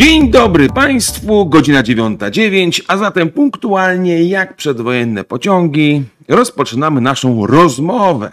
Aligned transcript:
Dzień 0.00 0.30
dobry 0.30 0.68
Państwu, 0.68 1.46
godzina 1.46 1.82
9.09, 1.82 2.82
a 2.88 2.96
zatem 2.96 3.30
punktualnie 3.30 4.24
jak 4.24 4.56
przedwojenne 4.56 5.24
pociągi 5.24 6.02
rozpoczynamy 6.28 7.00
naszą 7.00 7.46
rozmowę, 7.46 8.32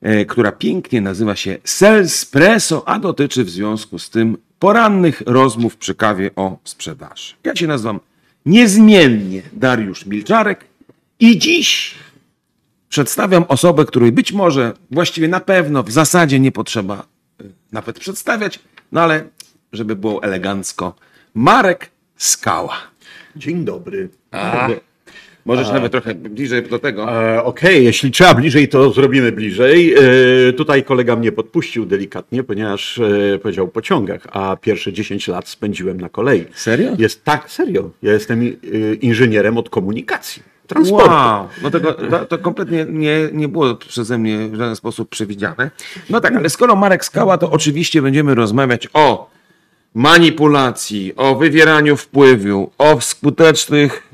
e, 0.00 0.24
która 0.24 0.52
pięknie 0.52 1.00
nazywa 1.00 1.36
się 1.36 1.58
Selspresso, 1.64 2.88
a 2.88 2.98
dotyczy 2.98 3.44
w 3.44 3.50
związku 3.50 3.98
z 3.98 4.10
tym 4.10 4.36
porannych 4.58 5.22
rozmów 5.26 5.76
przy 5.76 5.94
kawie 5.94 6.30
o 6.36 6.58
sprzedaży. 6.64 7.34
Ja 7.44 7.56
się 7.56 7.66
nazywam 7.66 8.00
niezmiennie 8.46 9.42
Dariusz 9.52 10.06
Milczarek 10.06 10.64
i 11.20 11.38
dziś 11.38 11.94
przedstawiam 12.88 13.44
osobę, 13.48 13.84
której 13.84 14.12
być 14.12 14.32
może, 14.32 14.72
właściwie 14.90 15.28
na 15.28 15.40
pewno, 15.40 15.82
w 15.82 15.90
zasadzie 15.90 16.40
nie 16.40 16.52
potrzeba 16.52 17.06
e, 17.40 17.44
nawet 17.72 17.98
przedstawiać, 17.98 18.58
no 18.92 19.00
ale 19.00 19.24
żeby 19.72 19.96
było 19.96 20.22
elegancko, 20.22 20.94
Marek 21.34 21.90
Skała. 22.16 22.76
Dzień 23.36 23.64
dobry. 23.64 24.08
A, 24.30 24.68
możesz 25.46 25.72
nawet 25.72 25.92
trochę 25.92 26.14
bliżej 26.14 26.62
do 26.62 26.78
tego. 26.78 27.08
Okej, 27.44 27.84
jeśli 27.84 28.10
trzeba 28.10 28.34
bliżej, 28.34 28.68
to 28.68 28.92
zrobimy 28.92 29.32
bliżej. 29.32 29.94
E, 30.48 30.52
tutaj 30.52 30.84
kolega 30.84 31.16
mnie 31.16 31.32
podpuścił 31.32 31.86
delikatnie, 31.86 32.42
ponieważ 32.42 32.98
e, 32.98 33.38
powiedział 33.38 33.64
o 33.64 33.68
pociągach, 33.68 34.26
a 34.32 34.56
pierwsze 34.56 34.92
10 34.92 35.28
lat 35.28 35.48
spędziłem 35.48 36.00
na 36.00 36.08
kolei. 36.08 36.44
Serio? 36.54 36.92
Jest 36.98 37.24
tak, 37.24 37.50
serio. 37.50 37.90
Ja 38.02 38.12
jestem 38.12 38.40
e, 38.42 38.94
inżynierem 38.94 39.58
od 39.58 39.70
komunikacji, 39.70 40.42
transportu. 40.66 41.10
Wow, 41.10 41.48
no 41.62 41.70
tego, 41.70 41.92
to, 41.92 42.24
to 42.24 42.38
kompletnie 42.38 42.86
nie, 42.88 43.28
nie 43.32 43.48
było 43.48 43.74
przeze 43.74 44.18
mnie 44.18 44.48
w 44.48 44.54
żaden 44.54 44.76
sposób 44.76 45.08
przewidziane. 45.08 45.70
No 46.10 46.20
tak, 46.20 46.36
ale 46.36 46.50
skoro 46.50 46.76
Marek 46.76 47.04
Skała, 47.04 47.38
to 47.38 47.50
oczywiście 47.50 48.02
będziemy 48.02 48.34
rozmawiać 48.34 48.88
o 48.92 49.32
manipulacji, 49.94 51.12
o 51.16 51.36
wywieraniu 51.36 51.96
wpływu, 51.96 52.70
o 52.78 53.00
skutecznych, 53.00 54.08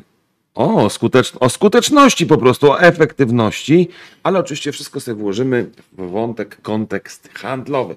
o, 0.54 0.90
skutecz, 0.90 1.32
o 1.40 1.48
skuteczności 1.48 2.26
po 2.26 2.38
prostu, 2.38 2.70
o 2.70 2.80
efektywności, 2.80 3.88
ale 4.22 4.38
oczywiście 4.38 4.72
wszystko 4.72 5.00
sobie 5.00 5.20
włożymy 5.20 5.70
w 5.92 6.10
wątek, 6.10 6.62
kontekst 6.62 7.28
handlowy. 7.34 7.96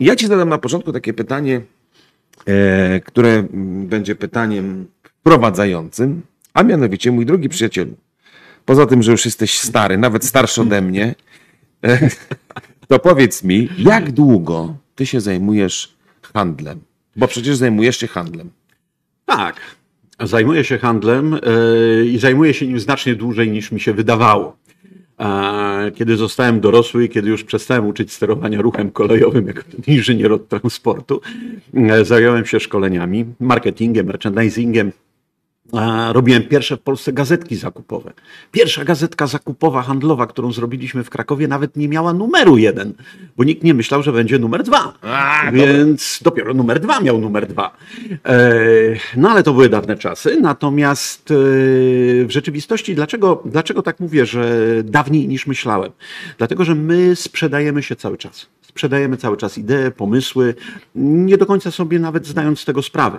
Ja 0.00 0.16
ci 0.16 0.26
zadam 0.26 0.48
na 0.48 0.58
początku 0.58 0.92
takie 0.92 1.12
pytanie, 1.12 1.60
e, 2.46 3.00
które 3.00 3.44
będzie 3.84 4.14
pytaniem 4.14 4.86
wprowadzającym, 5.04 6.22
a 6.54 6.62
mianowicie, 6.62 7.12
mój 7.12 7.26
drogi 7.26 7.48
przyjacielu, 7.48 7.96
poza 8.64 8.86
tym, 8.86 9.02
że 9.02 9.12
już 9.12 9.24
jesteś 9.24 9.58
stary, 9.58 9.98
nawet 9.98 10.24
starszy 10.24 10.60
ode 10.60 10.82
mnie, 10.82 11.14
e, 11.84 12.08
to 12.88 12.98
powiedz 12.98 13.44
mi, 13.44 13.68
jak 13.78 14.12
długo 14.12 14.76
ty 14.94 15.06
się 15.06 15.20
zajmujesz 15.20 15.94
handlem? 16.34 16.91
Bo 17.16 17.28
przecież 17.28 17.56
zajmujesz 17.56 17.96
się 17.96 18.06
handlem. 18.06 18.50
Tak. 19.26 19.60
Zajmuję 20.20 20.64
się 20.64 20.78
handlem 20.78 21.34
e, 21.34 22.04
i 22.04 22.18
zajmuję 22.18 22.54
się 22.54 22.66
nim 22.66 22.80
znacznie 22.80 23.14
dłużej 23.14 23.50
niż 23.50 23.72
mi 23.72 23.80
się 23.80 23.92
wydawało. 23.92 24.56
A 25.18 25.62
Kiedy 25.94 26.16
zostałem 26.16 26.60
dorosły 26.60 27.04
i 27.04 27.08
kiedy 27.08 27.30
już 27.30 27.44
przestałem 27.44 27.86
uczyć 27.86 28.12
sterowania 28.12 28.62
ruchem 28.62 28.90
kolejowym 28.90 29.46
jako 29.46 29.62
inżynier 29.86 30.32
od 30.32 30.48
transportu, 30.48 31.20
e, 31.74 32.04
zająłem 32.04 32.46
się 32.46 32.60
szkoleniami, 32.60 33.24
marketingiem, 33.40 34.06
merchandisingiem. 34.06 34.92
Robiłem 36.12 36.42
pierwsze 36.42 36.76
w 36.76 36.80
Polsce 36.80 37.12
gazetki 37.12 37.56
zakupowe. 37.56 38.12
Pierwsza 38.50 38.84
gazetka 38.84 39.26
zakupowa 39.26 39.82
handlowa, 39.82 40.26
którą 40.26 40.52
zrobiliśmy 40.52 41.04
w 41.04 41.10
Krakowie, 41.10 41.48
nawet 41.48 41.76
nie 41.76 41.88
miała 41.88 42.12
numeru 42.12 42.58
jeden, 42.58 42.92
bo 43.36 43.44
nikt 43.44 43.64
nie 43.64 43.74
myślał, 43.74 44.02
że 44.02 44.12
będzie 44.12 44.38
numer 44.38 44.62
dwa. 44.62 44.94
A, 45.02 45.50
Więc 45.52 46.20
dopiero 46.22 46.54
numer 46.54 46.80
dwa 46.80 47.00
miał 47.00 47.20
numer 47.20 47.46
dwa. 47.46 47.76
E, 48.26 48.52
no 49.16 49.30
ale 49.30 49.42
to 49.42 49.52
były 49.52 49.68
dawne 49.68 49.96
czasy. 49.96 50.40
Natomiast 50.40 51.30
e, 51.30 51.34
w 52.24 52.28
rzeczywistości, 52.28 52.94
dlaczego, 52.94 53.42
dlaczego 53.44 53.82
tak 53.82 54.00
mówię, 54.00 54.26
że 54.26 54.66
dawniej 54.84 55.28
niż 55.28 55.46
myślałem? 55.46 55.92
Dlatego, 56.38 56.64
że 56.64 56.74
my 56.74 57.16
sprzedajemy 57.16 57.82
się 57.82 57.96
cały 57.96 58.18
czas. 58.18 58.46
Sprzedajemy 58.72 59.16
cały 59.16 59.36
czas 59.36 59.58
idee, 59.58 59.90
pomysły, 59.96 60.54
nie 60.94 61.38
do 61.38 61.46
końca 61.46 61.70
sobie 61.70 61.98
nawet 61.98 62.26
zdając 62.26 62.60
z 62.60 62.64
tego 62.64 62.82
sprawy. 62.82 63.18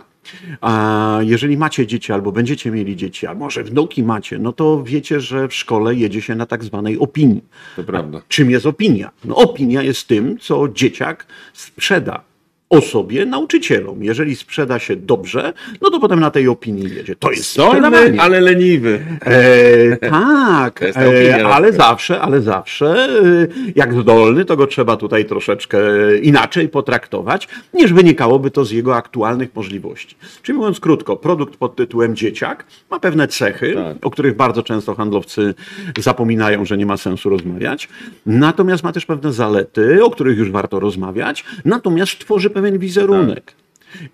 A 0.62 1.19
jeżeli 1.22 1.58
macie 1.58 1.88
dzieci, 1.88 2.14
albo 2.14 2.31
będziecie 2.31 2.72
mieli 2.72 2.96
dzieci, 2.96 3.28
a 3.28 3.34
może 3.34 3.63
wnuki 3.63 4.03
macie, 4.03 4.40
no 4.40 4.53
to 4.53 4.84
wiecie, 4.84 5.19
że 5.19 5.47
w 5.47 5.53
szkole 5.53 5.96
jedzie 5.96 6.22
się 6.22 6.36
na 6.36 6.46
tak 6.46 6.63
zwanej 6.63 7.00
opinii. 7.00 7.44
To 7.75 7.84
prawda. 7.84 8.22
Czym 8.28 8.52
jest 8.52 8.66
opinia? 8.66 9.12
No, 9.25 9.36
opinia 9.36 9.81
jest 9.81 10.08
tym, 10.08 10.38
co 10.40 10.68
dzieciak 10.69 11.25
sprzeda 11.53 12.33
osobie, 12.74 13.26
nauczycielom. 13.26 14.04
Jeżeli 14.04 14.36
sprzeda 14.36 14.80
się 14.80 14.96
dobrze, 14.96 15.54
no 15.82 15.90
to 15.90 16.00
potem 16.00 16.20
na 16.20 16.32
tej 16.32 16.48
opinii 16.48 16.96
jedzie. 16.96 17.16
To 17.16 17.32
jest 17.32 17.54
Zdolny, 17.54 18.22
ale 18.22 18.42
leniwy. 18.42 19.00
E, 19.26 19.98
tak, 19.98 20.82
e, 20.96 21.46
ale 21.46 21.74
zawsze, 21.74 22.22
ale 22.22 22.42
zawsze, 22.42 22.88
e, 22.88 23.72
jak 23.76 23.94
zdolny, 23.94 24.46
to 24.46 24.58
go 24.58 24.68
trzeba 24.68 24.98
tutaj 24.98 25.26
troszeczkę 25.26 25.80
inaczej 26.22 26.70
potraktować, 26.70 27.48
niż 27.74 27.94
wynikałoby 27.94 28.52
to 28.52 28.66
z 28.66 28.72
jego 28.72 28.96
aktualnych 28.96 29.56
możliwości. 29.56 30.16
Czyli 30.42 30.58
mówiąc 30.58 30.80
krótko, 30.80 31.16
produkt 31.16 31.58
pod 31.58 31.76
tytułem 31.76 32.16
dzieciak 32.16 32.66
ma 32.92 33.00
pewne 33.00 33.28
cechy, 33.28 33.74
Tak. 33.76 33.98
o 34.06 34.10
których 34.10 34.36
bardzo 34.36 34.64
często 34.64 34.96
handlowcy 34.96 35.54
zapominają, 35.98 36.66
że 36.66 36.78
nie 36.78 36.86
ma 36.86 36.98
sensu 36.98 37.30
rozmawiać, 37.30 37.90
natomiast 38.26 38.84
ma 38.84 38.92
też 38.92 39.06
pewne 39.06 39.34
zalety, 39.34 40.04
o 40.04 40.10
których 40.10 40.38
już 40.38 40.52
warto 40.52 40.80
rozmawiać, 40.80 41.46
natomiast 41.66 42.20
tworzy 42.20 42.50
pewien 42.63 42.79
wizerunek. 42.79 43.53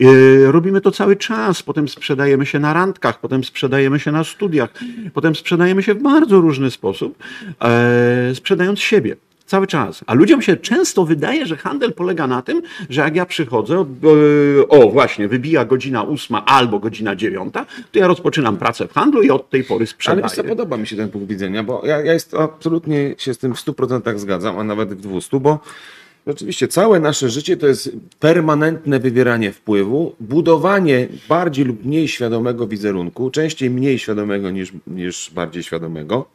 E, 0.02 0.52
Robimy 0.52 0.82
to 0.82 0.92
cały 0.92 1.16
czas. 1.16 1.64
Potem 1.64 1.88
sprzedajemy 1.88 2.46
się 2.46 2.60
na 2.60 2.74
randkach, 2.74 3.20
potem 3.20 3.44
sprzedajemy 3.44 4.00
się 4.00 4.12
na 4.12 4.24
studiach, 4.24 4.70
potem 5.14 5.36
sprzedajemy 5.36 5.84
się 5.84 5.94
w 5.94 6.02
bardzo 6.02 6.42
różny 6.42 6.72
sposób, 6.72 7.18
e, 7.64 8.36
sprzedając 8.36 8.80
siebie. 8.80 9.16
Cały 9.46 9.68
czas. 9.68 10.04
A 10.08 10.14
ludziom 10.14 10.42
się 10.42 10.58
często 10.58 11.06
wydaje, 11.06 11.46
że 11.46 11.58
handel 11.58 11.94
polega 11.94 12.28
na 12.28 12.42
tym, 12.42 12.62
że 12.90 13.02
jak 13.02 13.16
ja 13.16 13.26
przychodzę, 13.26 13.80
od, 13.80 13.88
e, 13.88 14.68
o 14.68 14.90
właśnie, 14.90 15.28
wybija 15.28 15.66
godzina 15.66 16.04
ósma 16.04 16.46
albo 16.46 16.80
godzina 16.80 17.16
dziewiąta, 17.16 17.66
to 17.92 18.00
ja 18.00 18.08
rozpoczynam 18.08 18.58
pracę 18.58 18.88
w 18.88 18.94
handlu 18.94 19.22
i 19.22 19.30
od 19.30 19.50
tej 19.50 19.64
pory 19.64 19.80
Ale 19.80 19.88
sprzedaję. 19.88 20.24
wiesz 20.24 20.32
co, 20.32 20.44
podoba 20.44 20.78
mi 20.78 20.88
się 20.88 20.96
ten 20.96 21.10
punkt 21.10 21.28
widzenia, 21.28 21.64
bo 21.64 21.82
ja, 21.86 22.02
ja 22.02 22.14
jest, 22.14 22.34
absolutnie 22.34 23.16
się 23.18 23.34
z 23.34 23.38
tym 23.38 23.56
w 23.56 23.58
100% 23.58 24.18
zgadzam, 24.18 24.60
a 24.60 24.64
nawet 24.64 24.94
w 24.94 25.02
200, 25.02 25.40
bo 25.40 25.60
rzeczywiście 26.32 26.68
całe 26.68 27.00
nasze 27.00 27.30
życie 27.30 27.58
to 27.58 27.68
jest 27.68 27.92
permanentne 28.20 29.00
wywieranie 29.00 29.52
wpływu, 29.52 30.16
budowanie 30.20 31.08
bardziej 31.30 31.66
lub 31.66 31.86
mniej 31.86 32.08
świadomego 32.08 32.68
wizerunku, 32.68 33.32
częściej 33.32 33.70
mniej 33.70 34.00
świadomego 34.00 34.52
niż, 34.52 34.74
niż 34.88 35.32
bardziej 35.32 35.64
świadomego 35.64 36.26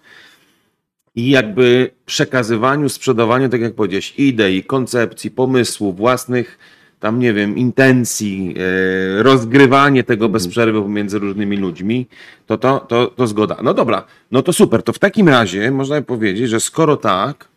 i 1.14 1.30
jakby 1.30 1.90
przekazywaniu, 2.06 2.88
sprzedawaniu, 2.88 3.48
tak 3.48 3.60
jak 3.60 3.74
powiedziałeś, 3.74 4.14
idei, 4.18 4.64
koncepcji, 4.64 5.30
pomysłów, 5.30 5.96
własnych 5.96 6.58
tam 7.00 7.18
nie 7.18 7.32
wiem, 7.32 7.56
intencji, 7.56 8.54
e, 9.18 9.22
rozgrywanie 9.22 10.04
tego 10.04 10.28
bez 10.28 10.48
przerwy 10.48 10.82
pomiędzy 10.82 11.18
różnymi 11.18 11.56
ludźmi, 11.56 12.06
to, 12.46 12.58
to, 12.58 12.80
to, 12.80 13.06
to 13.06 13.26
zgoda. 13.26 13.56
No 13.62 13.74
dobra, 13.74 14.04
no 14.30 14.42
to 14.42 14.52
super. 14.52 14.82
To 14.82 14.92
w 14.92 14.98
takim 14.98 15.28
razie 15.28 15.70
można 15.70 16.02
powiedzieć, 16.02 16.48
że 16.50 16.60
skoro 16.60 16.96
tak, 16.96 17.48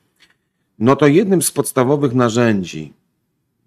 no 0.80 0.96
to 0.96 1.08
jednym 1.08 1.42
z 1.42 1.52
podstawowych 1.52 2.14
narzędzi, 2.14 2.94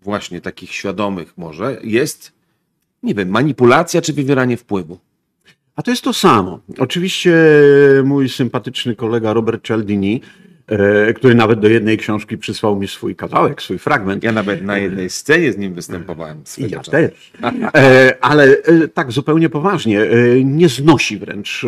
właśnie 0.03 0.41
takich 0.41 0.73
świadomych 0.73 1.39
może, 1.39 1.79
jest, 1.85 2.33
nie 3.03 3.15
wiem, 3.15 3.29
manipulacja 3.29 4.03
czy 4.03 4.13
wywieranie 4.13 4.57
wpływu. 4.57 4.99
A 5.77 5.83
to 5.83 5.91
jest 5.91 6.05
to 6.05 6.13
samo. 6.13 6.61
Oczywiście 6.79 7.35
mój 8.05 8.29
sympatyczny 8.29 8.97
kolega 8.97 9.33
Robert 9.33 9.65
Cialdini, 9.65 10.21
który 11.17 11.35
nawet 11.35 11.61
do 11.61 11.69
jednej 11.69 11.99
książki 11.99 12.39
przysłał 12.39 12.77
mi 12.77 12.89
swój 12.89 13.17
kawałek, 13.17 13.63
swój 13.63 13.79
fragment. 13.79 14.25
Ja 14.25 14.33
nawet 14.33 14.63
na 14.63 14.79
jednej 14.79 15.11
scenie 15.11 15.53
z 15.53 15.59
nim 15.59 15.75
występowałem. 15.75 16.43
Ja 16.59 16.81
też. 16.81 17.33
E, 17.75 18.15
ale 18.21 18.45
e, 18.45 18.89
tak 18.89 19.13
zupełnie 19.13 19.49
poważnie, 19.49 20.03
e, 20.03 20.45
nie 20.45 20.69
znosi 20.69 21.19
wręcz 21.19 21.65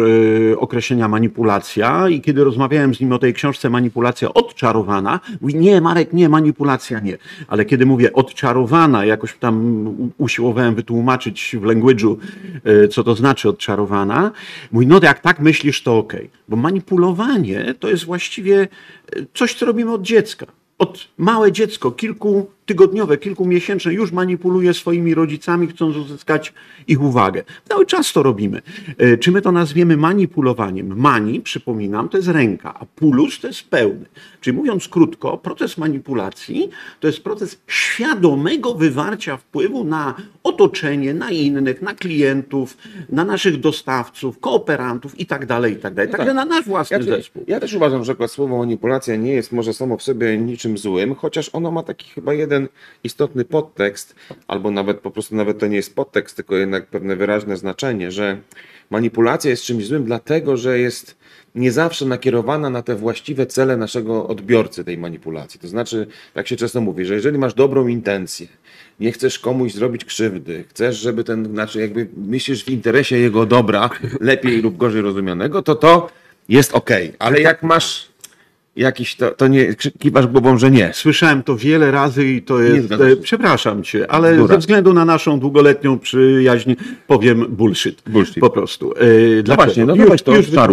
e, 0.53 0.59
określenia 0.59 1.09
manipulacja 1.09 2.09
i 2.09 2.21
kiedy 2.21 2.45
rozmawiałem 2.45 2.95
z 2.95 3.01
nim 3.01 3.13
o 3.13 3.19
tej 3.19 3.35
książce 3.35 3.71
Manipulacja 3.71 4.35
odczarowana, 4.35 5.21
mówi 5.41 5.55
nie 5.55 5.81
Marek, 5.81 6.13
nie, 6.13 6.29
manipulacja 6.29 7.01
nie. 7.01 7.19
Ale 7.49 7.65
kiedy 7.65 7.87
mówię 7.87 8.13
odczarowana, 8.13 9.05
jakoś 9.05 9.35
tam 9.35 9.85
usiłowałem 10.19 10.75
wytłumaczyć 10.75 11.57
w 11.61 11.63
language'u, 11.63 12.17
e, 12.65 12.89
co 12.89 13.05
to 13.05 13.15
znaczy 13.15 13.49
odczarowana, 13.49 14.31
mówi 14.73 14.87
no 14.87 15.01
jak 15.03 15.21
tak 15.21 15.41
myślisz, 15.41 15.83
to 15.83 15.99
okej. 15.99 16.31
Bo 16.49 16.57
manipulowanie 16.57 17.75
to 17.81 17.89
jest 17.89 18.05
właściwie 18.05 18.61
e, 18.61 18.69
coś, 19.35 19.55
co 19.55 19.67
robimy 19.67 19.93
od 19.93 20.03
dziecka. 20.03 20.47
Od 20.79 21.09
małe 21.19 21.53
dziecko, 21.53 21.91
kilku 21.91 22.51
tygodniowe, 22.67 23.19
kilkumiesięczne 23.19 23.93
już 23.95 24.13
manipuluje 24.13 24.75
swoimi 24.75 25.15
rodzicami, 25.15 25.67
chcąc 25.67 25.97
uzyskać 25.97 26.53
ich 26.89 27.03
uwagę. 27.03 27.43
Cały 27.69 27.87
czas 27.87 28.13
to 28.13 28.23
robimy. 28.23 28.63
E, 28.99 29.17
Czy 29.19 29.33
my 29.33 29.43
to 29.43 29.53
nazwiemy 29.53 29.97
manipulowaniem? 29.97 30.99
Mani, 31.01 31.41
przypominam, 31.41 32.09
to 32.09 32.17
jest 32.17 32.29
ręka, 32.29 32.75
a 32.81 32.87
pulus 32.87 33.41
to 33.41 33.47
jest 33.47 33.69
pełny. 33.69 34.05
Czyli 34.41 34.57
mówiąc 34.57 34.89
krótko, 34.89 35.39
proces 35.39 35.79
manipulacji 35.79 36.71
to 37.01 37.07
jest 37.07 37.25
proces 37.25 37.59
świadomego 37.67 38.75
wywarcia 38.75 39.37
wpływu 39.37 39.85
na 39.85 40.15
otoczenie, 40.43 41.15
na 41.15 41.31
innych, 41.31 41.83
na 41.83 41.95
klientów, 41.95 42.77
na 43.11 43.25
naszych 43.25 43.61
dostawców, 43.61 44.39
kooperantów 44.41 45.21
i 45.21 45.27
tak 45.27 45.47
dalej, 45.47 45.73
i 45.73 45.77
tak 45.77 45.95
dalej. 45.95 46.13
Także 46.13 46.35
na 46.35 46.45
nasz 46.45 46.65
własny 46.65 46.97
Ja, 46.97 47.03
zespół. 47.03 47.45
ja 47.49 47.61
też 47.61 47.75
uważam, 47.75 48.05
że 48.05 48.15
słowo 48.29 48.59
manipulacja 48.59 49.17
nie 49.17 49.33
jest 49.33 49.53
może 49.53 49.75
samo 49.75 49.97
w 49.97 50.03
sobie 50.03 50.39
niczym 50.39 50.79
złym, 50.79 51.15
chociaż 51.15 51.51
ono 51.53 51.71
ma 51.71 51.83
taki 51.83 52.11
chyba 52.11 52.35
jeden 52.35 52.52
istotny 53.05 53.45
podtekst, 53.45 54.15
albo 54.49 54.71
nawet 54.71 55.01
po 55.01 55.11
prostu 55.11 55.37
nawet 55.37 55.59
to 55.59 55.67
nie 55.67 55.77
jest 55.77 55.95
podtekst, 55.95 56.37
tylko 56.37 56.57
jednak 56.57 56.87
pewne 56.87 57.17
wyraźne 57.17 57.57
znaczenie, 57.57 58.11
że 58.11 58.41
manipulacja 58.91 59.51
jest 59.51 59.65
czymś 59.65 59.87
złym, 59.87 60.05
dlatego 60.05 60.57
że 60.57 60.79
jest 60.79 61.17
nie 61.55 61.73
zawsze 61.73 62.07
nakierowana 62.07 62.71
na 62.71 62.83
te 62.83 62.95
właściwe 62.95 63.47
cele 63.47 63.77
naszego 63.77 64.27
odbiorcy 64.29 64.85
tej 64.85 64.99
manipulacji. 64.99 65.61
To 65.61 65.69
znaczy, 65.69 66.07
jak 66.35 66.49
się 66.49 66.57
często 66.57 66.81
mówi, 66.81 67.05
że 67.05 67.15
jeżeli 67.15 67.39
masz 67.39 67.55
dobrą 67.55 67.87
intencję, 67.87 68.47
nie 69.01 69.13
chcesz 69.13 69.39
komuś 69.39 69.73
zrobić 69.73 70.05
krzywdy, 70.05 70.65
chcesz, 70.69 70.97
żeby 70.97 71.25
ten, 71.25 71.45
znaczy 71.45 71.81
jakby 71.81 72.09
myślisz 72.17 72.65
w 72.65 72.69
interesie 72.69 73.19
jego 73.19 73.47
dobra, 73.47 73.91
lepiej 74.21 74.63
lub 74.63 74.77
gorzej 74.77 75.03
rozumianego, 75.03 75.63
to 75.63 75.75
to 75.75 76.11
jest 76.49 76.75
okej. 76.75 77.13
Ale 77.19 77.41
jak 77.41 77.63
masz 77.63 78.12
jakiś, 78.77 79.17
to, 79.17 79.31
to 79.31 79.49
nie, 79.49 79.75
kiwasz 79.99 80.27
głową, 80.27 80.59
że 80.59 80.71
nie. 80.71 80.91
Słyszałem 80.95 81.43
to 81.43 81.57
wiele 81.57 81.91
razy 81.91 82.29
i 82.29 82.43
to 82.43 82.61
jest. 82.61 82.93
E, 82.93 83.17
przepraszam 83.17 83.83
cię, 83.83 84.11
ale 84.11 84.33
Bzdura. 84.33 84.55
ze 84.55 84.59
względu 84.59 84.95
na 84.95 85.05
naszą 85.05 85.41
długoletnią 85.41 85.99
przyjaźń 85.99 86.75
powiem 87.07 87.47
bullshit. 87.49 88.03
Bullshit. 88.07 88.41
Po 88.41 88.51
prostu. 88.51 88.95
E, 88.97 89.43
dlaczego? 89.43 89.65
właśnie, 89.65 89.87
no 89.87 89.97
już, 89.97 90.23
to, 90.23 90.37
już 90.37 90.51
to. 90.51 90.69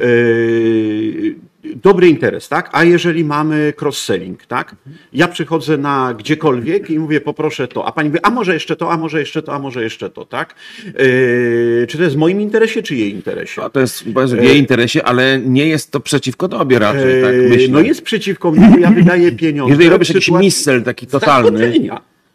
E, 0.00 1.49
Dobry 1.64 2.08
interes, 2.08 2.48
tak? 2.48 2.70
A 2.72 2.84
jeżeli 2.84 3.24
mamy 3.24 3.72
cross-selling, 3.80 4.36
tak? 4.48 4.76
Ja 5.12 5.28
przychodzę 5.28 5.78
na 5.78 6.14
gdziekolwiek 6.14 6.90
i 6.90 6.98
mówię, 6.98 7.20
poproszę 7.20 7.68
to, 7.68 7.86
a 7.86 7.92
pani 7.92 8.08
mówi, 8.08 8.20
a 8.22 8.30
może 8.30 8.54
jeszcze 8.54 8.76
to, 8.76 8.92
a 8.92 8.96
może 8.96 9.20
jeszcze 9.20 9.42
to, 9.42 9.54
a 9.54 9.58
może 9.58 9.82
jeszcze 9.82 10.10
to, 10.10 10.24
tak? 10.24 10.54
E, 10.86 11.86
czy 11.86 11.98
to 11.98 12.04
jest 12.04 12.14
w 12.14 12.18
moim 12.18 12.40
interesie, 12.40 12.82
czy 12.82 12.96
jej 12.96 13.10
interesie? 13.10 13.62
To 13.72 13.80
jest 13.80 14.04
w 14.04 14.42
jej 14.42 14.58
interesie, 14.58 15.04
ale 15.04 15.40
nie 15.44 15.66
jest 15.66 15.90
to 15.90 16.00
przeciwko 16.00 16.48
tobie 16.48 16.78
raczej, 16.78 17.22
tak 17.22 17.34
E, 17.34 17.36
myślę. 17.36 17.68
No 17.68 17.80
jest 17.80 18.02
przeciwko 18.02 18.50
mnie, 18.50 18.68
bo 18.72 18.78
ja 18.78 18.90
wydaję 18.90 19.32
pieniądze. 19.42 19.70
Jeżeli 19.70 19.88
robisz 19.88 20.08
jakiś 20.08 20.24
sytuacji 20.24 20.46
misel 20.46 20.82
taki 20.82 21.06
totalny. 21.06 21.72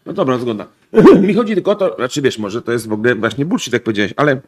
No 0.06 0.14
dobra, 0.14 0.38
zgoda. 0.38 0.68
Mi 1.22 1.34
chodzi 1.34 1.54
tylko 1.54 1.72
o 1.72 1.76
to, 1.76 1.96
znaczy 1.96 2.22
wiesz, 2.22 2.38
może 2.38 2.62
to 2.62 2.72
jest 2.72 2.88
w 2.88 2.94
ogóle 2.94 3.16
właśnie 3.16 3.46
bullshit, 3.46 3.74
jak 3.74 3.84
powiedziałeś, 3.84 4.14
ale 4.18 4.42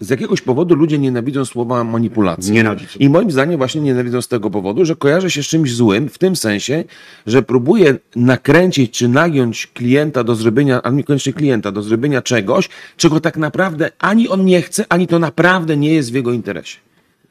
z 0.00 0.10
jakiegoś 0.10 0.40
powodu 0.40 0.74
ludzie 0.74 0.98
nienawidzą 0.98 1.44
słowa 1.44 1.84
manipulacji. 1.84 2.52
Nienawidzą. 2.52 2.98
I 2.98 3.08
moim 3.08 3.30
zdaniem 3.30 3.56
właśnie 3.56 3.80
nienawidzą 3.80 4.22
z 4.22 4.28
tego 4.28 4.50
powodu, 4.50 4.84
że 4.84 4.96
kojarzy 4.96 5.30
się 5.30 5.42
z 5.42 5.46
czymś 5.46 5.74
złym, 5.74 6.08
w 6.08 6.18
tym 6.18 6.36
sensie, 6.36 6.84
że 7.26 7.42
próbuje 7.42 7.98
nakręcić 8.16 8.98
czy 8.98 9.08
nagiąć 9.08 9.66
klienta 9.66 10.24
do 10.24 10.34
zrobienia, 10.34 10.82
a 10.82 10.90
niekoniecznie 10.90 11.32
klienta, 11.32 11.72
do 11.72 11.82
zrobienia 11.82 12.22
czegoś, 12.22 12.68
czego 12.96 13.20
tak 13.20 13.36
naprawdę 13.36 13.90
ani 13.98 14.28
on 14.28 14.44
nie 14.44 14.62
chce, 14.62 14.84
ani 14.88 15.06
to 15.06 15.18
naprawdę 15.18 15.76
nie 15.76 15.94
jest 15.94 16.12
w 16.12 16.14
jego 16.14 16.32
interesie. 16.32 16.78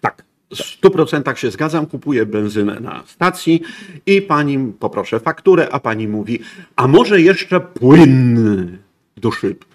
Tak. 0.01 0.23
W 0.49 0.81
100% 0.81 1.35
się 1.35 1.51
zgadzam, 1.51 1.85
kupuję 1.85 2.25
benzynę 2.25 2.79
na 2.79 3.03
stacji 3.07 3.61
i 4.05 4.21
pani 4.21 4.73
poproszę 4.79 5.19
fakturę, 5.19 5.69
a 5.71 5.79
pani 5.79 6.07
mówi, 6.07 6.39
a 6.75 6.87
może 6.87 7.21
jeszcze 7.21 7.59
płyn 7.59 8.77
do 9.17 9.31
szyb. 9.31 9.65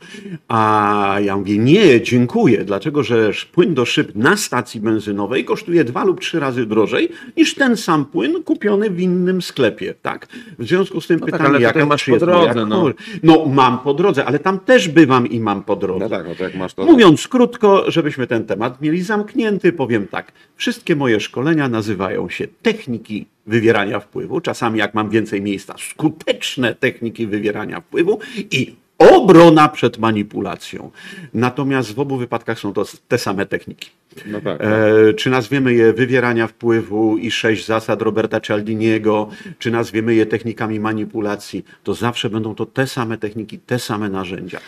A 0.48 1.16
ja 1.25 1.37
mówię, 1.37 1.58
nie, 1.58 2.00
dziękuję, 2.00 2.64
dlatego 2.64 3.02
że 3.02 3.31
płyn 3.52 3.75
do 3.75 3.84
szyb 3.84 4.14
na 4.14 4.37
stacji 4.37 4.81
benzynowej 4.81 5.44
kosztuje 5.44 5.84
dwa 5.84 6.04
lub 6.04 6.20
trzy 6.20 6.40
razy 6.40 6.66
drożej 6.66 7.08
niż 7.37 7.54
ten 7.54 7.76
sam 7.76 8.04
płyn 8.04 8.42
kupiony 8.42 8.90
w 8.90 9.00
innym 9.00 9.42
sklepie, 9.42 9.94
tak? 10.02 10.28
W 10.58 10.66
związku 10.66 11.00
z 11.00 11.06
tym 11.06 11.20
tak, 11.20 11.26
pytanie, 11.26 11.48
ale 11.48 11.60
jaka 11.60 11.87
masz 11.87 12.04
po 12.04 12.16
drodze, 12.16 12.66
no. 12.66 12.90
no 13.22 13.46
mam 13.46 13.78
po 13.78 13.94
drodze, 13.94 14.25
ale 14.25 14.38
tam 14.38 14.60
też 14.60 14.88
bywam 14.88 15.26
i 15.26 15.40
mam 15.40 15.62
po 15.62 15.76
drodze. 15.76 16.04
No 16.04 16.08
tak, 16.08 16.26
no 16.26 16.44
jak 16.44 16.54
masz 16.54 16.75
to... 16.75 16.84
Mówiąc 16.84 17.28
krótko, 17.28 17.90
żebyśmy 17.90 18.26
ten 18.26 18.44
temat 18.44 18.81
mieli 18.81 19.02
zamknięty, 19.02 19.72
powiem 19.72 20.06
tak. 20.06 20.32
Wszystkie 20.56 20.96
moje 20.96 21.20
szkolenia 21.20 21.69
nazywają 21.69 22.28
się 22.28 22.48
techniki 22.62 23.26
wywierania 23.46 24.00
wpływu. 24.00 24.40
Czasami, 24.40 24.78
jak 24.78 24.94
mam 24.94 25.10
więcej 25.10 25.42
miejsca, 25.42 25.75
skuteczne 25.78 26.75
techniki 26.75 27.26
wywierania 27.26 27.81
wpływu 27.81 28.19
i 28.50 28.80
obrona 29.00 29.69
przed 29.69 29.99
manipulacją. 29.99 30.91
Natomiast 31.35 31.94
w 31.94 32.00
obu 32.00 32.17
wypadkach 32.17 32.58
są 32.58 32.73
to 32.73 32.85
te 33.08 33.19
same 33.19 33.47
techniki. 33.47 33.91
No 34.26 34.41
tak, 34.41 34.61
E, 34.61 35.14
czy 35.14 35.31
nazwiemy 35.31 35.75
je 35.75 35.93
wywierania 35.93 36.47
wpływu 36.47 37.17
i 37.17 37.31
sześć 37.31 37.67
zasad 37.67 38.02
Roberta 38.02 38.41
Cialdiniego, 38.41 39.29
czy 39.58 39.70
nazwiemy 39.70 40.14
je 40.14 40.26
technikami 40.26 40.81
manipulacji, 40.81 41.64
to 41.85 41.94
zawsze 41.94 42.31
będą 42.31 42.55
to 42.55 42.67
te 42.67 42.87
same 42.87 43.19
techniki, 43.19 43.58
te 43.58 43.79
same 43.79 44.08
narzędzia. 44.08 44.61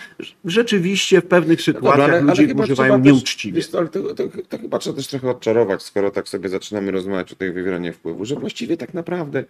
Rzeczywiście 0.45 1.21
w 1.21 1.27
pewnych 1.27 1.63
sytuacjach 1.63 2.23
ludzie 2.23 2.47
chyba 2.47 2.65
używają 2.65 2.93
trzeba 2.95 3.05
też- 3.05 3.13
nieuczciwie. 3.13 3.63
Co, 3.63 3.79
ale 3.79 3.89
to, 3.89 4.15
to, 4.15 4.25
to 4.49 4.59
chyba 4.59 4.79
trzeba 4.79 4.97
też 4.97 5.07
trochę 5.07 5.31
odczarować, 5.31 5.83
skoro 5.83 6.11
tak 6.11 6.29
sobie 6.29 6.49
zaczynamy 6.49 6.91
rozmawiać 6.91 7.33
o 7.33 7.37
tej 7.37 7.53
wywieraniu 7.53 7.93
wpływu, 7.93 8.25
że 8.25 8.37
właściwie 8.37 8.77
tak 8.77 8.95
naprawdę, 8.95 9.45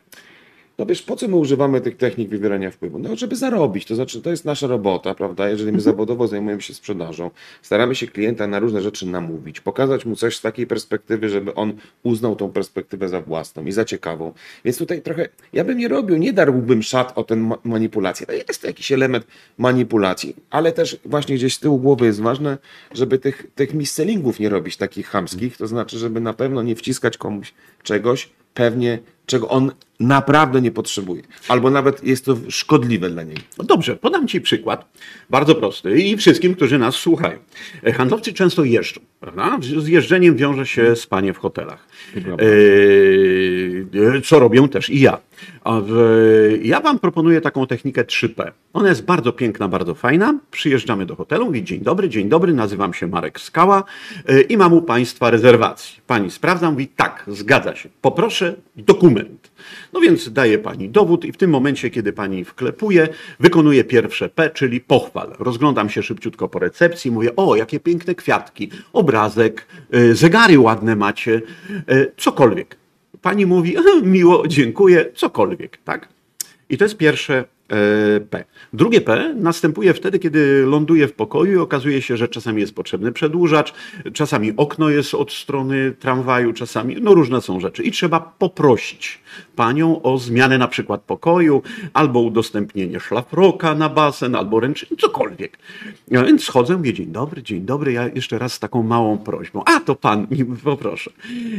no 0.78 0.86
wiesz, 0.86 1.02
po 1.02 1.16
co 1.16 1.28
my 1.28 1.36
używamy 1.36 1.80
tych 1.80 1.96
technik 1.96 2.28
wywierania 2.28 2.70
wpływu? 2.70 2.98
No, 2.98 3.16
żeby 3.16 3.36
zarobić, 3.36 3.86
to 3.86 3.94
znaczy 3.94 4.22
to 4.22 4.30
jest 4.30 4.44
nasza 4.44 4.66
robota, 4.66 5.14
prawda? 5.14 5.48
Jeżeli 5.48 5.72
my 5.72 5.80
zawodowo 5.80 6.28
zajmujemy 6.28 6.62
się 6.62 6.74
sprzedażą, 6.74 7.30
staramy 7.62 7.94
się 7.94 8.06
klienta 8.06 8.46
na 8.46 8.58
różne 8.58 8.82
rzeczy 8.82 9.06
namówić, 9.06 9.60
pokazać 9.60 10.06
mu 10.06 10.16
coś 10.16 10.36
z 10.36 10.40
takiej 10.40 10.66
perspektywy, 10.66 11.28
żeby 11.28 11.54
on 11.54 11.72
uznał 12.02 12.36
tą 12.36 12.52
perspektywę 12.52 13.08
za 13.08 13.20
własną 13.20 13.64
i 13.64 13.72
za 13.72 13.84
ciekawą. 13.84 14.32
Więc 14.64 14.78
tutaj 14.78 15.02
trochę, 15.02 15.28
ja 15.52 15.64
bym 15.64 15.78
nie 15.78 15.88
robił, 15.88 16.16
nie 16.16 16.32
darłbym 16.32 16.82
szat 16.82 17.12
o 17.18 17.24
tę 17.24 17.36
ma- 17.36 17.58
manipulację. 17.64 18.26
To 18.26 18.32
jest 18.32 18.60
to 18.60 18.66
jakiś 18.66 18.92
element 18.92 19.26
manipulacji, 19.58 20.36
ale 20.50 20.72
też 20.72 21.00
właśnie 21.04 21.34
gdzieś 21.34 21.54
z 21.54 21.60
tyłu 21.60 21.78
głowy 21.78 22.06
jest 22.06 22.20
ważne, 22.20 22.58
żeby 22.94 23.18
tych, 23.18 23.46
tych 23.54 23.74
mis-sellingów 23.74 24.40
nie 24.40 24.48
robić 24.48 24.76
takich 24.76 25.06
chamskich, 25.06 25.56
to 25.56 25.66
znaczy, 25.66 25.98
żeby 25.98 26.20
na 26.20 26.32
pewno 26.32 26.62
nie 26.62 26.76
wciskać 26.76 27.18
komuś 27.18 27.54
czegoś, 27.82 28.30
pewnie, 28.54 28.98
czego 29.26 29.48
on 29.48 29.72
naprawdę 30.00 30.62
nie 30.62 30.70
potrzebuje. 30.70 31.22
Albo 31.48 31.70
nawet 31.70 32.04
jest 32.04 32.24
to 32.24 32.36
szkodliwe 32.48 33.10
dla 33.10 33.22
niego. 33.22 33.40
No 33.58 33.64
dobrze, 33.64 33.96
podam 33.96 34.28
Ci 34.28 34.40
przykład, 34.40 34.92
bardzo 35.30 35.54
prosty 35.54 35.98
i 35.98 36.16
wszystkim, 36.16 36.54
którzy 36.54 36.78
nas 36.78 36.94
słuchają. 36.94 37.38
Handlowcy 37.94 38.32
często 38.32 38.64
jeżdżą, 38.64 39.00
prawda? 39.20 39.58
Z 39.78 39.88
jeżdżeniem 39.88 40.36
wiąże 40.36 40.66
się 40.66 40.96
spanie 40.96 41.32
w 41.32 41.38
hotelach. 41.38 41.88
E, 44.16 44.20
co 44.24 44.38
robię 44.38 44.68
też 44.68 44.90
i 44.90 45.00
ja. 45.00 45.18
Ja 46.62 46.80
Wam 46.80 46.98
proponuję 46.98 47.40
taką 47.40 47.66
technikę 47.66 48.04
3P. 48.04 48.50
Ona 48.72 48.88
jest 48.88 49.04
bardzo 49.04 49.32
piękna, 49.32 49.68
bardzo 49.68 49.94
fajna. 49.94 50.38
Przyjeżdżamy 50.50 51.06
do 51.06 51.16
hotelu, 51.16 51.44
mówię 51.44 51.62
dzień 51.62 51.80
dobry, 51.80 52.08
dzień 52.08 52.28
dobry, 52.28 52.54
nazywam 52.54 52.94
się 52.94 53.06
Marek 53.06 53.40
Skała 53.40 53.84
e, 54.26 54.40
i 54.40 54.56
mam 54.56 54.72
u 54.72 54.82
Państwa 54.82 55.30
rezerwację. 55.30 56.02
Pani 56.06 56.30
sprawdza, 56.30 56.70
mówi 56.70 56.88
tak, 56.88 57.24
zgadza 57.28 57.76
się, 57.76 57.88
poproszę 58.00 58.54
dokument. 58.76 59.50
No 59.92 60.00
więc 60.00 60.32
daje 60.32 60.58
Pani 60.58 60.88
dowód 60.88 61.24
i 61.24 61.32
w 61.32 61.36
tym 61.36 61.50
momencie, 61.50 61.90
kiedy 61.90 62.12
Pani 62.12 62.44
wklepuje, 62.44 63.08
wykonuje 63.40 63.84
pierwsze 63.84 64.28
P, 64.28 64.50
czyli 64.50 64.80
pochwal. 64.80 65.36
Rozglądam 65.38 65.90
się 65.90 66.02
szybciutko 66.02 66.48
po 66.48 66.58
recepcji, 66.58 67.10
mówię, 67.10 67.36
o, 67.36 67.56
jakie 67.56 67.80
piękne 67.80 68.14
kwiatki, 68.14 68.70
obrazek, 68.92 69.66
e, 69.90 70.14
zegary 70.14 70.58
ładne 70.58 70.96
macie, 70.96 71.40
e, 71.88 72.06
cokolwiek. 72.16 72.81
Pani 73.22 73.46
mówi, 73.46 73.76
miło, 74.02 74.48
dziękuję, 74.48 75.04
cokolwiek, 75.14 75.76
tak? 75.76 76.08
I 76.68 76.78
to 76.78 76.84
jest 76.84 76.96
pierwsze 76.96 77.44
P. 78.30 78.44
Drugie 78.72 79.00
P 79.00 79.34
następuje 79.34 79.94
wtedy, 79.94 80.18
kiedy 80.18 80.64
ląduje 80.66 81.08
w 81.08 81.12
pokoju 81.12 81.52
i 81.52 81.56
okazuje 81.56 82.02
się, 82.02 82.16
że 82.16 82.28
czasami 82.28 82.60
jest 82.60 82.74
potrzebny 82.74 83.12
przedłużacz, 83.12 83.74
czasami 84.12 84.52
okno 84.56 84.90
jest 84.90 85.14
od 85.14 85.32
strony 85.32 85.92
tramwaju, 86.00 86.52
czasami, 86.52 86.96
no 87.00 87.14
różne 87.14 87.40
są 87.40 87.60
rzeczy. 87.60 87.82
I 87.82 87.90
trzeba 87.90 88.20
poprosić 88.20 89.20
panią 89.56 90.02
o 90.02 90.18
zmianę 90.18 90.58
na 90.58 90.68
przykład 90.68 91.00
pokoju, 91.00 91.62
albo 91.92 92.20
udostępnienie 92.20 93.00
szlafroka 93.00 93.74
na 93.74 93.88
basen, 93.88 94.34
albo 94.34 94.60
ręcznik, 94.60 95.00
cokolwiek. 95.00 95.58
Ja 96.08 96.24
więc 96.24 96.44
schodzę, 96.44 96.76
mówię, 96.76 96.92
dzień 96.92 97.06
dobry, 97.06 97.42
dzień 97.42 97.60
dobry, 97.60 97.92
ja 97.92 98.08
jeszcze 98.14 98.38
raz 98.38 98.52
z 98.52 98.58
taką 98.58 98.82
małą 98.82 99.18
prośbą. 99.18 99.62
A, 99.64 99.80
to 99.80 99.94
pan, 99.94 100.26
poproszę. 100.64 101.10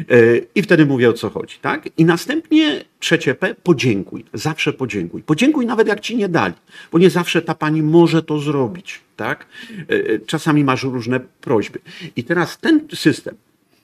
E, 0.09 0.15
I 0.55 0.61
wtedy 0.61 0.85
mówię, 0.85 1.09
o 1.09 1.13
co 1.13 1.29
chodzi, 1.29 1.57
tak? 1.61 1.89
I 1.97 2.05
następnie 2.05 2.85
trzecie 3.03 3.35
P, 3.35 3.55
podziękuj. 3.55 4.25
Zawsze 4.33 4.73
podziękuj. 4.73 5.23
Podziękuj 5.23 5.65
nawet 5.65 5.87
jak 5.87 5.99
ci 5.99 6.15
nie 6.17 6.29
dali, 6.29 6.53
bo 6.91 6.99
nie 6.99 7.09
zawsze 7.09 7.41
ta 7.41 7.55
pani 7.55 7.83
może 7.83 8.23
to 8.23 8.39
zrobić, 8.39 8.99
tak? 9.15 9.47
E, 9.89 9.93
e, 9.93 10.19
Czasami 10.19 10.63
masz 10.63 10.83
różne 10.83 11.19
prośby. 11.19 11.79
I 12.15 12.23
teraz 12.23 12.57
ten 12.57 12.87
system, 12.95 13.35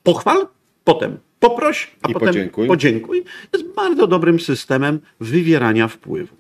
pochwal, 0.03 0.47
potem 0.83 1.17
poproś, 1.39 1.91
a 2.01 2.09
I 2.09 2.13
potem 2.13 2.27
podziękuj. 2.27 2.67
podziękuj, 2.67 3.23
jest 3.53 3.65
bardzo 3.75 4.07
dobrym 4.07 4.39
systemem 4.39 4.99
wywierania 5.19 5.87
wpływu. 5.87 6.35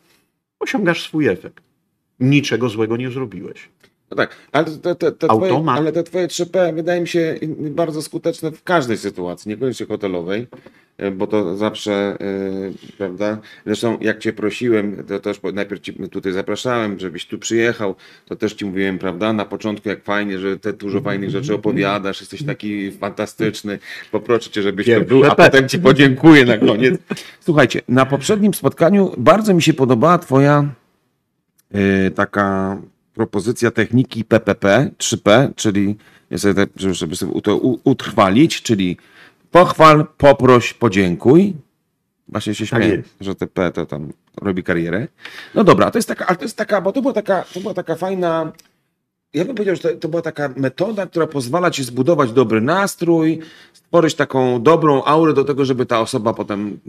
osiągasz 0.59 1.03
swój 1.03 1.27
efekt. 1.27 1.63
Niczego 2.19 2.69
złego 2.69 2.97
nie 2.97 3.11
zrobiłeś. 3.11 3.69
No 4.11 4.17
tak, 4.17 4.35
ale 4.51 4.65
te, 4.65 4.95
te, 4.95 5.11
te, 5.11 5.27
twoje, 5.27 5.63
ale 5.67 5.91
te 5.91 6.03
twoje 6.03 6.27
3P 6.27 6.75
wydaje 6.75 7.01
mi 7.01 7.07
się 7.07 7.35
bardzo 7.59 8.01
skuteczne 8.01 8.51
w 8.51 8.63
każdej 8.63 8.97
sytuacji, 8.97 9.49
niekoniecznie 9.49 9.85
hotelowej, 9.85 10.47
e, 10.97 11.11
bo 11.11 11.27
to 11.27 11.57
zawsze, 11.57 12.17
yy, 12.19 12.73
prawda? 12.97 13.37
Zresztą 13.65 13.97
jak 14.01 14.19
cię 14.19 14.33
prosiłem, 14.33 15.03
to 15.07 15.19
też 15.19 15.39
najpierw 15.53 15.81
ci 15.81 15.93
tutaj 15.93 16.31
zapraszałem, 16.31 16.99
żebyś 16.99 17.27
tu 17.27 17.39
przyjechał, 17.39 17.95
to 18.25 18.35
też 18.35 18.53
ci 18.53 18.65
mówiłem, 18.65 18.99
prawda, 18.99 19.33
na 19.33 19.45
początku 19.45 19.89
jak 19.89 20.03
fajnie, 20.03 20.39
że 20.39 20.59
te 20.59 20.73
dużo 20.73 21.01
fajnych 21.01 21.29
rzeczy 21.29 21.53
opowiadasz, 21.53 22.19
jesteś 22.19 22.43
taki 22.43 22.91
fantastyczny, 22.91 23.79
poproszę 24.11 24.49
cię, 24.49 24.61
żebyś 24.61 24.85
to 24.85 24.91
Pierwszy 24.91 25.07
był, 25.07 25.25
a 25.25 25.35
potem 25.35 25.69
ci 25.69 25.79
podziękuję 25.79 26.45
na 26.45 26.57
koniec. 26.57 26.99
Słuchajcie, 27.39 27.81
na 27.87 28.05
poprzednim 28.05 28.53
spotkaniu 28.53 29.11
bardzo 29.17 29.53
mi 29.53 29.61
się 29.61 29.73
podobała 29.73 30.17
twoja 30.17 30.65
y, 31.75 32.11
taka 32.11 32.77
propozycja 33.19 33.71
techniki 33.71 34.25
PPP, 34.25 34.91
3P, 34.97 35.49
czyli 35.55 35.95
tak, 36.55 36.69
żeby 36.75 37.15
sobie 37.15 37.41
to 37.41 37.57
utrwalić, 37.83 38.61
czyli 38.61 38.97
pochwal, 39.51 40.05
poproś, 40.17 40.73
podziękuj. 40.73 41.53
Właśnie 42.27 42.55
się 42.55 42.67
Tak 42.67 42.79
śmieję, 42.79 42.95
jest. 42.95 43.09
że 43.21 43.35
te 43.35 43.47
P 43.47 43.71
to 43.71 43.85
tam 43.85 44.13
robi 44.41 44.63
karierę. 44.63 45.07
No 45.55 45.63
dobra, 45.63 45.91
to 45.91 45.97
jest 45.97 46.07
taka, 46.07 46.27
ale 46.27 46.37
to 46.37 46.43
jest 46.43 46.57
taka, 46.57 46.81
bo 46.81 46.91
to 46.91 47.01
była 47.01 47.13
taka, 47.13 47.45
to 47.53 47.59
była 47.59 47.73
taka 47.73 47.95
fajna, 47.95 48.51
ja 49.33 49.45
bym 49.45 49.55
powiedział, 49.55 49.75
że 49.75 49.81
to, 49.81 49.95
to 49.95 50.07
była 50.07 50.21
taka 50.21 50.53
metoda, 50.55 51.07
która 51.07 51.27
pozwala 51.27 51.71
ci 51.71 51.83
zbudować 51.83 52.31
dobry 52.31 52.61
nastrój, 52.61 53.39
stworzyć 53.73 54.15
taką 54.15 54.63
dobrą 54.63 55.03
aurę 55.03 55.33
do 55.33 55.43
tego, 55.43 55.65
żeby 55.65 55.85
ta 55.85 55.99
osoba 55.99 56.33
potem, 56.33 56.79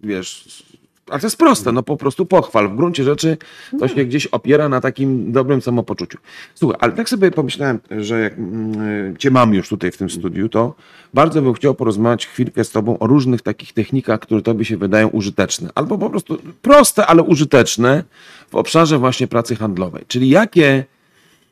wiesz, 0.00 0.62
ale 1.10 1.20
to 1.20 1.26
jest 1.26 1.36
proste, 1.36 1.72
no 1.72 1.82
po 1.82 1.96
prostu 1.96 2.26
pochwal. 2.26 2.68
W 2.68 2.76
gruncie 2.76 3.04
rzeczy 3.04 3.36
to 3.78 3.88
się 3.88 4.04
gdzieś 4.04 4.26
opiera 4.26 4.68
na 4.68 4.80
takim 4.80 5.32
dobrym 5.32 5.62
samopoczuciu. 5.62 6.18
Słuchaj, 6.54 6.78
ale 6.80 6.92
tak 6.92 7.08
sobie 7.08 7.30
pomyślałem, 7.30 7.78
że 7.98 8.20
jak 8.20 8.38
mm, 8.38 9.16
cię 9.16 9.30
mam 9.30 9.54
już 9.54 9.68
tutaj 9.68 9.90
w 9.90 9.96
tym 9.96 10.10
studiu, 10.10 10.48
to 10.48 10.74
bardzo 11.14 11.42
bym 11.42 11.52
chciał 11.52 11.74
porozmawiać 11.74 12.26
chwilkę 12.26 12.64
z 12.64 12.70
tobą 12.70 12.98
o 12.98 13.06
różnych 13.06 13.42
takich 13.42 13.72
technikach, 13.72 14.20
które 14.20 14.42
tobie 14.42 14.64
się 14.64 14.76
wydają 14.76 15.08
użyteczne. 15.08 15.70
Albo 15.74 15.98
po 15.98 16.10
prostu 16.10 16.38
proste, 16.62 17.06
ale 17.06 17.22
użyteczne 17.22 18.04
w 18.50 18.54
obszarze 18.54 18.98
właśnie 18.98 19.26
pracy 19.26 19.56
handlowej. 19.56 20.04
Czyli 20.08 20.28
jakie 20.28 20.84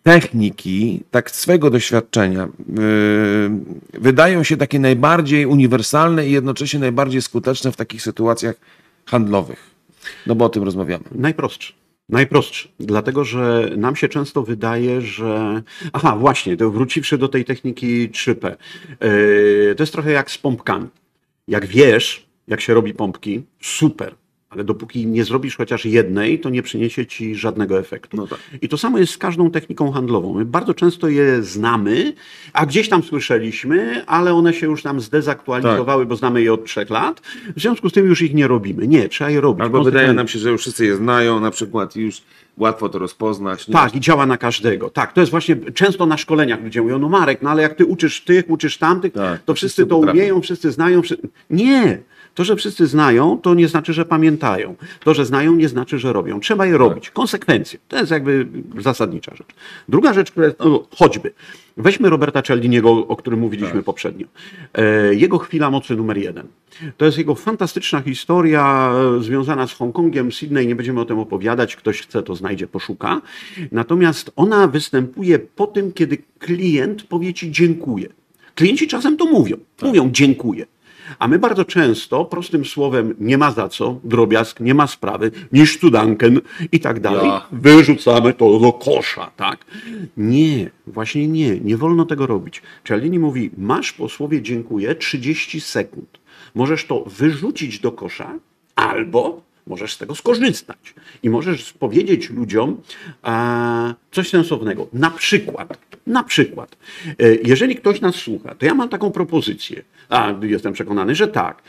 techniki, 0.03 1.03
tak 1.11 1.31
z 1.31 1.35
swojego 1.35 1.71
doświadczenia, 1.71 2.49
yy, 2.69 4.01
wydają 4.01 4.43
się 4.43 4.57
takie 4.57 4.79
najbardziej 4.79 5.47
uniwersalne 5.47 6.27
i 6.27 6.33
jednocześnie 6.33 6.81
najbardziej 6.81 7.23
skuteczne 7.23 7.73
w 7.73 7.77
takich 7.77 8.03
sytuacjach 8.03 8.55
handlowych. 9.07 9.71
No 10.27 10.35
bo 10.35 10.45
o 10.45 10.49
tym 10.49 10.63
rozmawiamy. 10.63 11.05
Najprostszy. 11.13 11.73
Najprostszy, 12.09 12.69
dlatego 12.81 13.25
że 13.25 13.71
nam 13.77 13.97
się 13.97 14.09
często 14.09 14.43
wydaje, 14.43 15.01
że. 15.01 15.63
Aha, 15.93 16.17
właśnie, 16.17 16.57
to 16.57 16.71
wróciwszy 16.71 17.19
do 17.19 17.29
tej 17.29 17.45
techniki 17.45 18.11
3P. 18.11 18.57
Yy, 19.01 19.75
to 19.77 19.83
jest 19.83 19.93
trochę 19.93 20.13
jak 20.13 20.31
z 20.31 20.39
pompkami. 20.39 20.87
Jak 21.49 21.67
wiesz, 21.67 22.27
jak 22.49 22.61
się 22.61 22.75
robi 22.75 22.95
pompki, 22.95 23.43
super, 23.63 24.15
ale 24.51 24.65
dopóki 24.65 25.07
nie 25.07 25.25
zrobisz 25.25 25.57
chociaż 25.57 25.85
jednej, 25.85 26.41
to 26.41 26.51
nie 26.51 26.63
przyniesie 26.63 27.07
ci 27.07 27.35
żadnego 27.35 27.79
efektu. 27.79 28.17
No 28.17 28.27
tak. 28.27 28.39
I 28.63 28.69
to 28.69 28.79
samo 28.79 28.99
jest 28.99 29.13
z 29.13 29.19
każdą 29.19 29.51
techniką 29.51 29.93
handlową. 29.93 30.35
My 30.35 30.45
bardzo 30.45 30.75
często 30.75 31.09
je 31.09 31.43
znamy, 31.43 32.13
a 32.53 32.67
gdzieś 32.67 32.89
tam 32.89 33.03
słyszeliśmy, 33.03 34.07
ale 34.07 34.35
one 34.35 34.55
się 34.55 34.67
już 34.67 34.85
nam 34.85 35.01
zdezaktualizowały, 35.01 36.07
bo 36.07 36.17
znamy 36.17 36.43
je 36.43 36.53
od 36.53 36.65
trzech 36.65 36.91
lat. 36.91 37.21
W 37.57 37.61
związku 37.61 37.91
z 37.91 37.93
tym 37.93 38.07
już 38.07 38.23
ich 38.23 38.35
nie 38.35 38.49
robimy. 38.49 38.89
Nie, 38.89 39.09
trzeba 39.09 39.31
je 39.31 39.41
robić. 39.41 39.63
Albo 39.63 39.85
wydaje 39.85 40.13
nam 40.13 40.29
się, 40.29 40.39
że 40.39 40.51
już 40.51 40.61
wszyscy 40.61 40.87
je 40.87 40.97
znają, 40.97 41.41
na 41.41 41.51
przykład 41.51 41.97
i 41.97 42.01
już 42.01 42.23
łatwo 42.59 42.89
to 42.89 42.99
rozpoznać. 42.99 43.69
Nie? 43.69 43.73
Tak, 43.73 43.95
i 43.95 44.01
działa 44.01 44.27
na 44.27 44.39
każdego. 44.39 44.91
Tak, 44.91 45.13
to 45.13 45.21
jest 45.21 45.31
właśnie 45.31 45.57
często 45.57 46.07
na 46.07 46.17
szkoleniach 46.17 46.63
ludzie 46.63 46.83
mówią, 46.83 46.99
no 46.99 47.09
Marek, 47.09 47.43
no 47.43 47.51
ale 47.51 47.63
jak 47.63 47.75
ty 47.75 47.87
uczysz 47.87 48.25
tych, 48.25 48.51
uczysz 48.51 48.79
tamtych, 48.79 49.13
Tak, 49.13 49.43
to 49.43 49.55
wszyscy 49.55 49.77
wszyscy 49.77 49.87
to 49.87 49.99
umieją, 49.99 50.41
wszyscy 50.41 50.73
znają. 50.73 51.03
Wszy... 51.03 51.17
Nie! 51.51 51.99
To, 52.37 52.45
że 52.45 52.57
wszyscy 52.57 52.87
znają, 52.87 53.39
to 53.43 53.55
nie 53.55 53.69
znaczy, 53.69 53.93
że 53.93 54.05
pamiętają. 54.05 54.75
To, 55.05 55.15
że 55.15 55.25
znają, 55.27 55.55
nie 55.55 55.69
znaczy, 55.69 55.99
że 55.99 56.13
robią. 56.13 56.41
Trzeba 56.41 56.65
Tak. 56.65 56.71
je 56.73 56.79
robić. 56.79 57.11
Konsekwencje. 57.11 57.79
To 57.89 57.97
jest 57.97 58.11
jakby 58.11 58.47
zasadnicza 58.79 59.35
rzecz. 59.37 59.47
Druga 59.89 60.13
rzecz, 60.13 60.31
która 60.31 60.47
jest, 60.47 60.59
no, 60.61 60.87
choćby. 60.97 61.33
Weźmy 61.77 62.11
Roberta 62.11 62.43
Cialdiniego, 62.43 62.91
o 62.91 63.17
którym 63.17 63.41
mówiliśmy 63.41 63.75
Tak. 63.75 63.85
poprzednio. 63.85 64.27
E, 64.75 65.15
jego 65.15 65.39
chwila 65.39 65.71
mocy 65.71 65.97
numer 65.97 66.19
jeden. 66.19 66.47
To 66.97 67.05
jest 67.05 67.19
jego 67.19 67.35
fantastyczna 67.35 68.01
historia 68.01 68.93
e, 69.19 69.23
związana 69.23 69.67
z 69.67 69.73
Hongkongiem, 69.73 70.33
Sydney. 70.33 70.67
Nie 70.67 70.77
będziemy 70.77 71.01
o 71.01 71.05
tym 71.05 71.19
opowiadać. 71.19 71.77
Ktoś 71.77 72.01
chce, 72.03 72.23
to 72.23 72.35
znajdzie, 72.37 72.67
poszuka. 72.67 73.21
Natomiast 73.73 74.33
ona 74.37 74.69
występuje 74.69 75.39
po 75.39 75.67
tym, 75.67 75.93
kiedy 75.93 76.19
klient 76.39 77.03
powie 77.03 77.35
ci 77.35 77.51
dziękuję. 77.53 78.09
Klienci 78.55 78.89
czasem 78.89 79.17
to 79.17 79.25
mówią. 79.27 79.57
Mówią 79.83 80.11
dziękuję. 80.13 80.67
A 81.19 81.29
my 81.29 81.39
bardzo 81.39 81.65
często 81.65 82.25
prostym 82.25 82.65
słowem 82.65 83.15
nie 83.21 83.39
ma 83.39 83.51
za 83.51 83.69
co, 83.69 84.01
drobiazg, 84.05 84.61
nie 84.61 84.75
ma 84.75 84.87
sprawy, 84.87 85.31
niż 85.53 85.79
cudanken 85.79 86.41
i 86.73 86.81
tak 86.81 87.01
dalej, 87.01 87.27
Ja. 87.27 87.47
wyrzucamy 87.53 88.35
to 88.35 88.61
do 88.61 88.73
kosza, 88.73 89.31
tak? 89.37 89.65
Nie, 90.17 90.71
właśnie 90.87 91.29
nie, 91.29 91.61
nie 91.61 91.77
wolno 91.77 92.05
tego 92.07 92.27
robić. 92.27 92.63
Cialdini 92.85 93.19
mówi, 93.19 93.51
masz 93.59 93.93
po 93.93 94.09
słowie 94.09 94.43
dziękuję 94.43 94.95
30 94.95 95.61
sekund. 95.61 96.19
Możesz 96.55 96.85
to 96.87 97.05
wyrzucić 97.07 97.79
do 97.81 97.93
kosza 97.93 98.33
albo 98.77 99.43
możesz 99.67 99.93
z 99.95 99.99
tego 99.99 100.15
skorzystać 100.15 100.95
i 101.23 101.31
możesz 101.31 101.73
powiedzieć 101.73 102.31
ludziom 102.31 102.77
e, 103.25 103.95
coś 104.13 104.29
sensownego. 104.29 104.87
Na 104.93 105.11
przykład, 105.11 105.79
na 106.07 106.25
przykład, 106.25 106.77
e, 107.09 107.35
jeżeli 107.45 107.77
ktoś 107.77 108.01
nas 108.01 108.15
słucha, 108.15 108.55
to 108.55 108.67
ja 108.67 108.75
mam 108.75 108.89
taką 108.89 109.11
propozycję, 109.11 109.83
a 110.09 110.35
jestem 110.43 110.73
przekonany, 110.73 111.15
że 111.15 111.29
tak. 111.29 111.63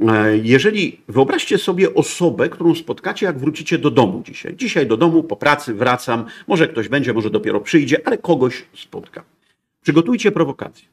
E, 0.00 0.36
Jeżeli 0.42 1.00
wyobraźcie 1.08 1.58
sobie 1.58 1.94
osobę, 1.94 2.48
którą 2.48 2.74
spotkacie, 2.74 3.26
jak 3.26 3.38
wrócicie 3.38 3.78
do 3.78 3.90
domu 3.90 4.22
dzisiaj. 4.26 4.56
Dzisiaj 4.56 4.86
do 4.86 4.96
domu, 4.96 5.22
po 5.22 5.36
pracy 5.36 5.74
wracam, 5.74 6.24
może 6.48 6.68
ktoś 6.68 6.88
będzie, 6.88 7.12
może 7.14 7.30
dopiero 7.30 7.60
przyjdzie, 7.60 8.00
ale 8.04 8.18
kogoś 8.18 8.64
spotkam. 8.74 9.24
Przygotujcie 9.82 10.32
prowokację. 10.32 10.88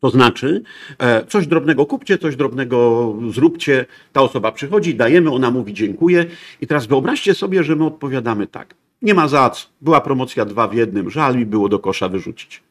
To 0.00 0.10
znaczy, 0.10 0.62
e, 0.98 1.26
coś 1.26 1.46
drobnego 1.46 1.86
kupcie, 1.86 2.18
coś 2.18 2.36
drobnego 2.36 3.14
zróbcie. 3.30 3.86
Ta 4.12 4.22
osoba 4.22 4.52
przychodzi, 4.52 4.94
dajemy, 4.94 5.30
ona 5.30 5.50
mówi 5.50 5.74
dziękuję. 5.74 6.26
I 6.60 6.66
teraz 6.66 6.86
wyobraźcie 6.86 7.34
sobie, 7.34 7.64
że 7.64 7.76
my 7.76 7.84
odpowiadamy 7.86 8.46
tak. 8.46 8.74
Nie 9.02 9.14
ma 9.14 9.28
za 9.28 9.50
co. 9.50 9.66
Była 9.80 10.00
promocja 10.00 10.44
dwa 10.44 10.68
w 10.68 10.74
jednym. 10.74 11.10
Żal 11.10 11.36
mi 11.36 11.46
było 11.46 11.68
do 11.68 11.78
kosza 11.78 12.08
wyrzucić. 12.08 12.62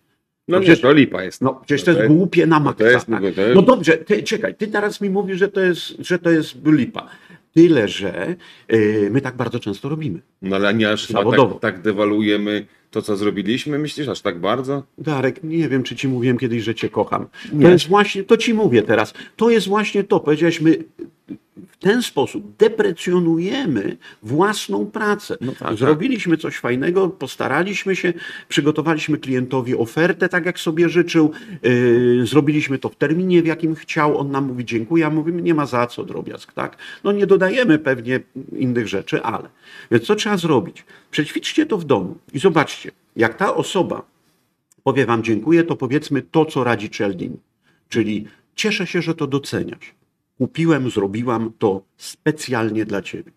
No 0.47 0.59
przecież- 0.59 0.77
nie, 0.77 0.81
to 0.81 0.93
lipa 0.93 1.23
jest. 1.23 1.41
No, 1.41 1.61
przecież 1.65 1.83
to 1.85 1.91
jest 1.91 2.07
głupie 2.07 2.45
na 2.47 2.59
maksa. 2.59 2.83
to 2.83 2.89
jest- 2.89 3.07
tak. 3.07 3.19
to 3.35 3.41
jest- 3.41 3.55
No 3.55 3.61
dobrze, 3.61 3.97
ty, 3.97 4.23
czekaj, 4.23 4.55
ty 4.55 4.67
teraz 4.67 5.01
mi 5.01 5.09
mówisz, 5.09 5.37
że 5.39 5.47
to 5.47 5.59
jest, 5.61 5.93
że 5.99 6.19
to 6.19 6.29
jest 6.29 6.55
lipa. 6.65 7.07
Tyle, 7.53 7.87
że 7.87 8.35
y, 8.73 9.09
my 9.11 9.21
tak 9.21 9.35
bardzo 9.35 9.59
często 9.59 9.89
robimy. 9.89 10.19
No 10.41 10.55
ale 10.55 10.73
nie 10.73 10.89
aż 10.91 11.07
Zawodowo. 11.07 11.53
tak, 11.55 11.73
tak 11.73 11.81
dewaluujemy 11.81 12.65
to, 12.91 13.01
co 13.01 13.17
zrobiliśmy. 13.17 13.79
Myślisz 13.79 14.07
aż 14.07 14.21
tak 14.21 14.39
bardzo? 14.39 14.83
Darek, 14.97 15.43
nie 15.43 15.69
wiem, 15.69 15.83
czy 15.83 15.95
ci 15.95 16.07
mówiłem 16.07 16.37
kiedyś, 16.37 16.63
że 16.63 16.75
cię 16.75 16.89
kocham. 16.89 17.27
Nie. 17.53 17.65
To 17.65 17.71
jest 17.71 17.87
właśnie, 17.87 18.23
to 18.23 18.37
ci 18.37 18.53
mówię 18.53 18.81
teraz. 18.81 19.13
To 19.35 19.49
jest 19.49 19.67
właśnie 19.67 20.03
to. 20.03 20.19
Powiedziałeś, 20.19 20.61
my 20.61 20.77
w 21.67 21.77
ten 21.79 22.01
sposób 22.01 22.55
deprecjonujemy 22.57 23.97
własną 24.23 24.85
pracę. 24.85 25.37
No 25.41 25.51
tak, 25.59 25.77
Zrobiliśmy 25.77 26.37
coś 26.37 26.57
fajnego, 26.57 27.09
postaraliśmy 27.09 27.95
się, 27.95 28.13
przygotowaliśmy 28.49 29.17
klientowi 29.17 29.75
ofertę 29.75 30.29
tak, 30.29 30.45
jak 30.45 30.59
sobie 30.59 30.89
życzył, 30.89 31.31
yy, 31.63 32.25
zrobiliśmy 32.25 32.79
to 32.79 32.89
w 32.89 32.95
terminie, 32.95 33.41
w 33.41 33.45
jakim 33.45 33.75
chciał, 33.75 34.17
on 34.17 34.31
nam 34.31 34.45
mówi 34.45 34.65
dziękuję, 34.65 35.05
a 35.05 35.09
mówimy 35.09 35.41
nie 35.41 35.53
ma 35.53 35.65
za 35.65 35.87
co, 35.87 36.03
drobiazg, 36.03 36.53
tak? 36.53 36.77
No 37.03 37.11
nie 37.11 37.27
dodajemy 37.27 37.79
pewnie 37.79 38.19
innych 38.57 38.87
rzeczy, 38.87 39.23
ale. 39.23 39.49
Więc 39.91 40.03
co 40.03 40.15
trzeba 40.15 40.37
zrobić? 40.37 40.85
Przećwiczcie 41.11 41.65
to 41.65 41.77
w 41.77 41.83
domu 41.83 42.17
i 42.33 42.39
zobaczcie, 42.39 42.91
jak 43.15 43.37
ta 43.37 43.55
osoba 43.55 44.01
powie 44.83 45.05
wam 45.05 45.23
dziękuję, 45.23 45.63
to 45.63 45.75
powiedzmy 45.75 46.21
to, 46.21 46.45
co 46.45 46.63
radzi 46.63 46.89
Cialdini. 46.89 47.37
Czyli 47.89 48.27
cieszę 48.55 48.87
się, 48.87 49.01
że 49.01 49.15
to 49.15 49.27
doceniasz. 49.27 49.96
Kupiłem, 50.37 50.89
zrobiłam 50.89 51.53
to 51.57 51.83
specjalnie 51.97 52.85
dla 52.85 53.01
ciebie. 53.01 53.36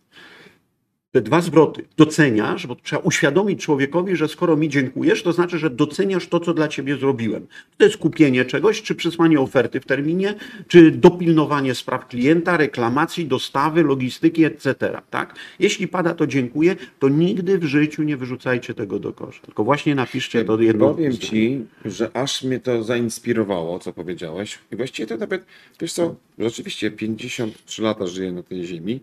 Te 1.12 1.20
dwa 1.20 1.40
zwroty. 1.40 1.84
Doceniasz, 1.96 2.66
bo 2.66 2.76
trzeba 2.76 3.02
uświadomić 3.02 3.60
człowiekowi, 3.60 4.16
że 4.16 4.28
skoro 4.28 4.56
mi 4.56 4.68
dziękujesz, 4.68 5.22
to 5.22 5.32
znaczy, 5.32 5.58
że 5.58 5.70
doceniasz 5.70 6.28
to, 6.28 6.40
co 6.40 6.54
dla 6.54 6.68
ciebie 6.68 6.96
zrobiłem. 6.96 7.46
To 7.78 7.84
jest 7.84 7.96
kupienie 7.96 8.44
czegoś, 8.44 8.82
czy 8.82 8.94
przysłanie 8.94 9.40
oferty 9.40 9.80
w 9.80 9.86
terminie, 9.86 10.34
czy 10.68 10.90
dopilnowanie 10.90 11.74
spraw 11.74 12.08
klienta, 12.08 12.56
reklamacji, 12.56 13.26
dostawy, 13.26 13.82
logistyki, 13.82 14.44
etc. 14.44 14.74
Tak? 15.10 15.34
Jeśli 15.58 15.88
pada 15.88 16.14
to 16.14 16.26
dziękuję, 16.26 16.76
to 16.98 17.08
nigdy 17.08 17.58
w 17.58 17.64
życiu 17.64 18.02
nie 18.02 18.16
wyrzucajcie 18.16 18.74
tego 18.74 18.98
do 18.98 19.12
kosza. 19.12 19.42
Tylko 19.42 19.64
właśnie 19.64 19.94
napiszcie 19.94 20.44
to 20.44 20.60
jedno. 20.60 20.94
Powiem 20.94 21.18
ci, 21.18 21.64
że 21.84 22.10
aż 22.16 22.42
mnie 22.42 22.60
to 22.60 22.82
zainspirowało, 22.82 23.78
co 23.78 23.92
powiedziałeś. 23.92 24.58
I 24.72 24.76
właściwie 24.76 25.06
to 25.06 25.16
nawet, 25.16 25.44
wiesz 25.80 25.92
co, 25.92 26.14
rzeczywiście 26.38 26.90
53 26.90 27.82
lata 27.82 28.06
żyję 28.06 28.32
na 28.32 28.42
tej 28.42 28.66
ziemi 28.66 29.00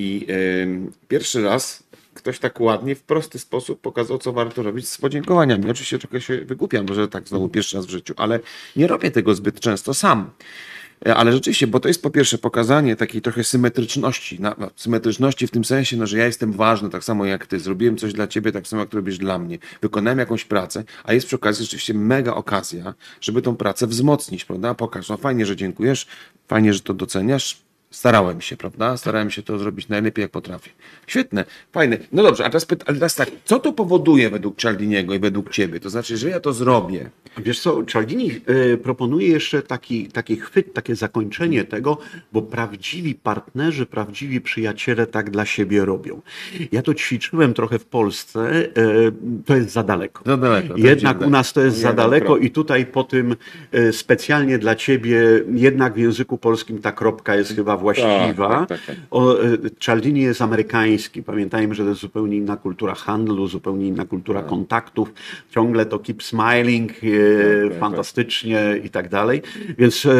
I 0.00 0.26
ym, 0.62 0.92
pierwszy 1.08 1.42
raz 1.42 1.82
ktoś 2.14 2.38
tak 2.38 2.60
ładnie, 2.60 2.94
w 2.94 3.02
prosty 3.02 3.38
sposób 3.38 3.80
pokazał, 3.80 4.18
co 4.18 4.32
warto 4.32 4.62
robić 4.62 4.88
z 4.88 4.98
podziękowaniami. 4.98 5.70
Oczywiście 5.70 5.98
trochę 5.98 6.20
się 6.20 6.44
wygłupiam, 6.44 6.94
że 6.94 7.08
tak 7.08 7.28
znowu 7.28 7.48
pierwszy 7.48 7.76
raz 7.76 7.86
w 7.86 7.90
życiu, 7.90 8.14
ale 8.16 8.40
nie 8.76 8.86
robię 8.86 9.10
tego 9.10 9.34
zbyt 9.34 9.60
często 9.60 9.94
sam. 9.94 10.30
E, 11.06 11.14
Ale 11.14 11.32
rzeczywiście, 11.32 11.66
bo 11.66 11.80
to 11.80 11.88
jest 11.88 12.02
po 12.02 12.10
pierwsze 12.10 12.38
pokazanie 12.38 12.96
takiej 12.96 13.22
trochę 13.22 13.44
symetryczności, 13.44 14.40
na, 14.40 14.54
no, 14.58 14.70
symetryczności 14.76 15.46
w 15.46 15.50
tym 15.50 15.64
sensie, 15.64 15.96
no, 15.96 16.06
że 16.06 16.18
ja 16.18 16.26
jestem 16.26 16.52
ważny 16.52 16.90
tak 16.90 17.04
samo 17.04 17.24
jak 17.24 17.46
ty, 17.46 17.60
zrobiłem 17.60 17.96
coś 17.96 18.12
dla 18.12 18.26
ciebie 18.26 18.52
tak 18.52 18.66
samo 18.66 18.82
jak 18.82 18.92
robisz 18.92 19.18
dla 19.18 19.38
mnie, 19.38 19.58
wykonałem 19.82 20.18
jakąś 20.18 20.44
pracę, 20.44 20.84
a 21.04 21.12
jest 21.12 21.26
przy 21.26 21.36
okazji 21.36 21.64
rzeczywiście 21.64 21.94
mega 21.94 22.34
okazja, 22.34 22.94
żeby 23.20 23.42
tą 23.42 23.56
pracę 23.56 23.86
wzmocnić, 23.86 24.44
prawda? 24.44 24.74
Pokaż, 24.74 25.08
no 25.08 25.16
fajnie, 25.16 25.46
że 25.46 25.56
dziękujesz, 25.56 26.06
fajnie, 26.48 26.74
że 26.74 26.80
to 26.80 26.94
doceniasz, 26.94 27.69
starałem 27.90 28.40
się, 28.40 28.56
prawda? 28.56 28.96
Starałem 28.96 29.30
się 29.30 29.42
to 29.42 29.58
zrobić 29.58 29.88
najlepiej 29.88 30.22
jak 30.22 30.30
potrafię. 30.30 30.70
Świetne, 31.06 31.44
fajne. 31.72 31.98
No 32.12 32.22
dobrze, 32.22 32.44
a 32.44 32.50
teraz, 32.50 32.66
pyta, 32.66 32.84
ale 32.88 32.96
teraz 32.96 33.14
tak, 33.14 33.30
co 33.44 33.58
to 33.58 33.72
powoduje 33.72 34.30
według 34.30 34.56
Cialdiniego 34.56 35.14
i 35.14 35.18
według 35.18 35.50
ciebie? 35.50 35.80
To 35.80 35.90
znaczy, 35.90 36.16
że 36.16 36.30
ja 36.30 36.40
to 36.40 36.52
zrobię, 36.52 37.10
Wiesz 37.38 37.60
co, 37.60 37.84
Cialdini 37.84 38.40
y, 38.72 38.78
proponuje 38.78 39.28
jeszcze 39.28 39.62
taki, 39.62 40.06
taki 40.06 40.36
chwyt, 40.36 40.74
takie 40.74 40.96
zakończenie 40.96 41.64
tego, 41.64 41.98
bo 42.32 42.42
prawdziwi 42.42 43.14
partnerzy, 43.14 43.86
prawdziwi 43.86 44.40
przyjaciele 44.40 45.06
tak 45.06 45.30
dla 45.30 45.44
siebie 45.44 45.84
robią. 45.84 46.20
Ja 46.72 46.82
to 46.82 46.94
ćwiczyłem 46.94 47.54
trochę 47.54 47.78
w 47.78 47.84
Polsce, 47.84 48.64
y, 48.78 49.12
to 49.46 49.56
jest 49.56 49.70
za 49.70 49.82
daleko. 49.82 50.22
Za 50.26 50.36
daleko, 50.36 50.74
Jednak 50.76 51.20
u 51.20 51.30
nas 51.30 51.52
to 51.52 51.60
jest 51.60 51.76
za 51.76 51.92
daleko 51.92 52.36
i 52.36 52.50
tutaj 52.50 52.86
po 52.86 53.04
tym 53.04 53.36
y, 53.74 53.92
specjalnie 53.92 54.58
dla 54.58 54.74
ciebie, 54.74 55.20
jednak 55.54 55.94
w 55.94 55.98
języku 55.98 56.38
polskim 56.38 56.78
ta 56.78 56.92
kropka 56.92 57.36
jest 57.36 57.56
chyba 57.56 57.76
właściwa. 57.80 58.48
tak, 58.48 58.68
tak, 58.68 58.80
tak. 58.86 58.96
O, 59.10 59.44
y, 59.44 59.58
Cialdini 59.78 60.20
jest 60.20 60.42
amerykański. 60.42 61.22
Pamiętajmy, 61.22 61.74
że 61.74 61.82
to 61.82 61.88
jest 61.88 62.00
zupełnie 62.00 62.36
inna 62.36 62.56
kultura 62.56 62.94
handlu, 62.94 63.46
zupełnie 63.46 63.86
inna 63.86 64.04
kultura 64.04 64.42
kontaktów. 64.42 65.12
Ciągle 65.50 65.86
to 65.86 65.98
keep 65.98 66.22
smiling, 66.22 66.90
e, 66.90 66.94
tak, 66.94 67.70
tak. 67.70 67.80
fantastycznie 67.80 68.80
i 68.84 68.90
tak 68.90 69.08
dalej. 69.08 69.42
Więc 69.78 70.06
e, 70.06 70.10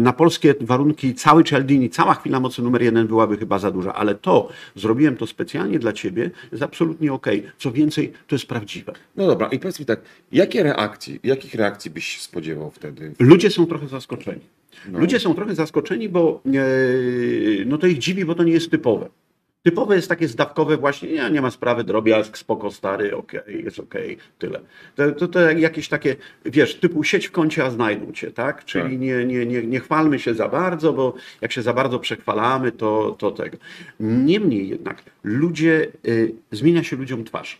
na 0.00 0.12
polskie 0.12 0.54
warunki 0.60 1.14
cały 1.14 1.44
Cialdini, 1.44 1.90
cała 1.90 2.14
chwila 2.14 2.40
mocy 2.40 2.62
numer 2.62 2.82
jeden 2.82 3.06
byłaby 3.06 3.36
chyba 3.36 3.58
za 3.58 3.70
duża, 3.70 3.94
ale 3.94 4.14
to, 4.14 4.48
zrobiłem 4.76 5.16
to 5.16 5.26
specjalnie 5.26 5.78
dla 5.78 5.92
ciebie, 5.92 6.30
jest 6.52 6.62
absolutnie 6.62 7.12
okej. 7.12 7.42
Co 7.58 7.72
więcej, 7.72 8.12
to 8.26 8.34
jest 8.34 8.46
prawdziwe. 8.46 8.92
No 9.16 9.26
dobra, 9.26 9.48
i 9.48 9.58
powiedz 9.58 9.80
mi 9.80 9.86
tak, 9.86 10.00
jakie 10.32 10.62
reakcje, 10.62 11.18
jakich 11.24 11.54
reakcji 11.54 11.90
byś 11.90 12.20
spodziewał 12.20 12.70
wtedy? 12.70 13.14
Ludzie 13.18 13.50
są 13.50 13.66
trochę 13.66 13.88
zaskoczeni. 13.88 14.59
Ludzie 14.88 15.20
są 15.20 15.34
trochę 15.34 15.54
zaskoczeni, 15.54 16.08
bo 16.08 16.42
e, 16.46 16.50
no 17.66 17.78
to 17.78 17.86
ich 17.86 17.98
dziwi, 17.98 18.24
bo 18.24 18.34
to 18.34 18.44
nie 18.44 18.52
jest 18.52 18.70
typowe. 18.70 19.08
Typowe 19.62 19.96
jest 19.96 20.08
takie 20.08 20.28
zdawkowe 20.28 20.76
właśnie, 20.76 21.08
nie, 21.12 21.30
nie 21.30 21.42
ma 21.42 21.50
sprawy, 21.50 21.84
drobiazg, 21.84 22.38
spoko 22.38 22.70
stary, 22.70 23.16
okej, 23.16 23.64
jest 23.64 23.78
okej, 23.78 24.16
tyle. 24.38 24.60
To, 24.96 25.12
to, 25.12 25.28
to 25.28 25.40
jakieś 25.50 25.88
takie, 25.88 26.16
wiesz, 26.44 26.74
typu 26.74 27.04
sieć 27.04 27.26
w 27.26 27.30
kącie, 27.30 27.64
a 27.64 27.70
znajdą 27.70 28.12
cię, 28.12 28.30
tak? 28.30 28.64
Czyli 28.64 28.84
Tak. 28.84 29.00
nie, 29.00 29.24
nie, 29.24 29.46
nie, 29.46 29.62
nie 29.62 29.80
chwalmy 29.80 30.18
się 30.18 30.34
za 30.34 30.48
bardzo, 30.48 30.92
bo 30.92 31.14
jak 31.40 31.52
się 31.52 31.62
za 31.62 31.72
bardzo 31.72 31.98
przechwalamy, 31.98 32.72
to, 32.72 33.16
to 33.18 33.30
tego. 33.30 33.56
Niemniej 34.00 34.68
jednak 34.68 35.02
ludzie, 35.24 35.88
y, 36.08 36.34
zmienia 36.50 36.82
się 36.82 36.96
ludziom 36.96 37.24
twarz. 37.24 37.58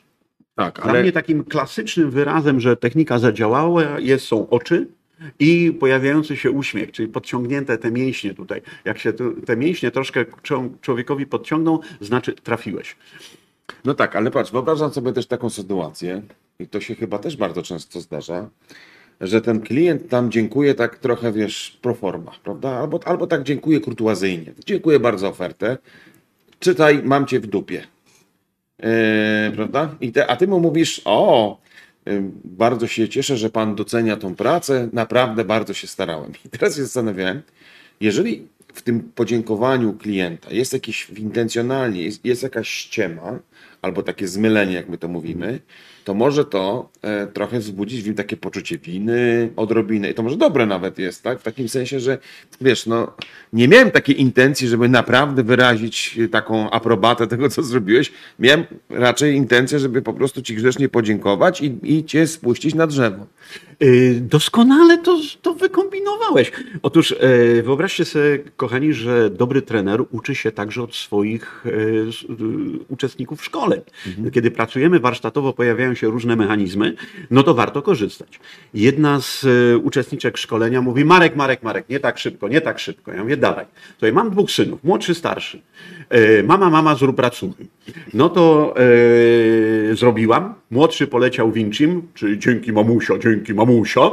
Tak, 0.55 0.81
Dla 0.83 0.93
mnie 0.93 1.13
takim 1.13 1.45
klasycznym 1.45 2.11
wyrazem, 2.11 2.61
że 2.61 2.77
technika 2.77 3.19
zadziałała, 3.19 3.83
jest, 3.99 4.27
są 4.27 4.49
oczy 4.49 4.87
i 5.39 5.77
pojawiający 5.81 6.37
się 6.37 6.51
uśmiech, 6.51 6.93
czyli 6.93 7.09
podciągnięte 7.09 7.79
te 7.79 7.91
mięśnie 7.91 8.35
tutaj. 8.35 8.63
Jak 8.85 8.99
się 8.99 9.13
te 9.47 9.57
mięśnie 9.57 9.91
troszkę 9.91 10.25
człowiekowi 10.81 11.27
podciągną, 11.27 11.79
znaczy 12.01 12.33
trafiłeś. 12.33 12.97
No 13.85 13.95
tak, 13.95 14.17
ale 14.17 14.31
patrz, 14.31 14.53
wyobrażam 14.53 14.93
sobie 14.93 15.13
też 15.13 15.27
taką 15.27 15.51
sytuację, 15.51 16.23
i 16.61 16.67
to 16.67 16.81
się 16.81 16.95
chyba 16.95 17.19
też 17.19 17.37
bardzo 17.37 17.63
często 17.63 18.01
zdarza, 18.01 18.51
że 19.21 19.41
ten 19.41 19.61
klient 19.61 20.09
tam 20.09 20.31
dziękuję 20.31 20.75
tak 20.75 20.99
trochę, 20.99 21.33
wiesz, 21.33 21.79
pro 21.83 21.95
forma, 21.95 22.33
prawda? 22.45 22.71
Albo, 22.71 23.01
albo 23.05 23.27
tak 23.27 23.43
dziękuję 23.43 23.81
kurtuazyjnie. 23.81 24.53
Dziękuję 24.67 25.01
bardzo 25.01 25.29
ofertę. 25.29 25.79
Czytaj, 26.59 27.03
mam 27.05 27.27
cię 27.27 27.41
w 27.41 27.47
dupie. 27.47 27.83
Yy, 28.79 28.87
prawda? 29.55 29.97
I 30.01 30.13
te, 30.13 30.27
a 30.27 30.37
ty 30.37 30.47
mu 30.47 30.61
mówisz, 30.61 31.03
o, 31.05 31.59
bardzo 32.45 32.87
się 32.87 33.09
cieszę, 33.09 33.37
że 33.37 33.51
pan 33.51 33.75
docenia 33.75 34.17
tą 34.17 34.35
pracę, 34.35 34.89
naprawdę 34.93 35.45
bardzo 35.45 35.75
się 35.75 35.87
starałem. 35.87 36.33
I 36.45 36.49
teraz 36.49 36.77
się 36.77 36.83
zastanawiałem, 36.83 37.43
jeżeli 38.01 38.49
w 38.75 38.83
tym 38.83 39.01
podziękowaniu 39.15 39.93
klienta 39.93 40.51
jest 40.51 40.73
jakieś 40.73 41.11
intencjonalnie, 41.11 42.03
jest, 42.03 42.25
jest 42.25 42.43
jakaś 42.43 42.69
ściema, 42.69 43.39
albo 43.83 44.03
takie 44.03 44.29
zmylenie, 44.29 44.75
jak 44.75 44.89
my 44.89 44.99
to 44.99 45.09
mówimy, 45.09 45.61
to 46.05 46.15
może 46.15 46.45
to 46.45 46.91
e, 47.03 47.27
trochę 47.27 47.59
wzbudzić 47.59 48.03
w 48.03 48.07
nim 48.07 48.15
takie 48.15 48.37
poczucie 48.37 48.79
winy, 48.79 49.51
odrobinę. 49.57 50.11
I 50.11 50.15
to 50.15 50.23
może 50.23 50.37
dobre 50.37 50.67
nawet 50.67 50.99
jest, 50.99 51.23
tak? 51.23 51.41
W 51.41 51.43
takim 51.43 51.69
sensie, 51.69 52.01
że 52.01 52.19
wiesz, 52.61 52.87
no, 52.87 53.13
nie 53.53 53.69
miałem 53.69 53.91
takiej 53.91 54.21
intencji, 54.21 54.69
żeby 54.69 54.89
naprawdę 54.89 55.43
wyrazić 55.43 56.19
taką 56.31 56.71
aprobatę 56.71 57.27
tego, 57.27 57.49
co 57.49 57.63
zrobiłeś. 57.63 58.13
Miałem 58.39 58.65
raczej 58.91 59.35
intencję, 59.35 59.79
żeby 59.79 60.03
po 60.03 60.13
prostu 60.13 60.43
ci 60.43 60.55
grzecznie 60.55 60.89
podziękować 60.89 61.61
i, 61.61 61.77
i 61.83 62.05
cię 62.05 62.27
spuścić 62.27 62.75
na 62.75 62.87
drzewo. 62.87 63.27
Yy, 63.81 64.21
Doskonale 64.21 64.99
to, 64.99 65.21
to 65.43 65.55
wykombinowałeś. 65.55 66.53
Otóż 66.83 67.13
e, 67.13 67.63
wyobraźcie 67.63 68.05
sobie, 68.05 68.39
kochani, 68.57 68.93
że 68.95 69.31
dobry 69.31 69.63
trener 69.63 70.01
uczy 70.11 70.35
się 70.35 70.53
także 70.53 70.83
od 70.83 70.95
swoich 70.95 71.65
e, 71.67 72.09
s- 72.09 72.23
y, 72.23 72.27
uczestników 72.89 73.45
szkoleń. 73.45 73.81
Kiedy 74.33 74.51
pracujemy 74.51 75.01
warsztatowo, 75.01 75.53
pojawiają 75.53 75.95
się 75.95 76.00
różne 76.07 76.37
mechanizmy, 76.37 76.95
no 77.31 77.43
to 77.43 77.55
warto 77.55 77.83
korzystać. 77.83 78.41
Jedna 78.75 79.21
z 79.21 79.45
e, 79.45 79.79
uczestniczek 79.79 80.39
szkolenia 80.39 80.83
mówi: 80.83 81.05
Marek, 81.05 81.37
Marek, 81.37 81.63
Marek, 81.63 81.89
nie 81.89 82.01
tak 82.01 82.19
szybko, 82.19 82.49
nie 82.49 82.61
tak 82.61 82.79
szybko. 82.79 83.13
Ja 83.13 83.23
mówię: 83.23 83.37
Dawaj. 83.37 83.67
Tutaj 83.95 84.13
mam 84.13 84.31
dwóch 84.31 84.51
synów, 84.51 84.85
młodszy, 84.85 85.15
starszy. 85.15 85.63
E, 86.09 86.43
Mama, 86.43 86.71
mama, 86.71 86.95
zrób 86.95 87.19
racuchy. 87.19 87.67
No 88.15 88.29
to 88.29 88.75
e, 89.91 89.95
zrobiłam. 89.95 90.55
Młodszy 90.71 91.07
poleciał 91.07 91.53
Vincim, 91.53 92.03
czyli 92.15 92.39
dzięki 92.39 92.73
mamusia, 92.73 93.19
dzięki 93.19 93.55
mamusia, 93.55 94.11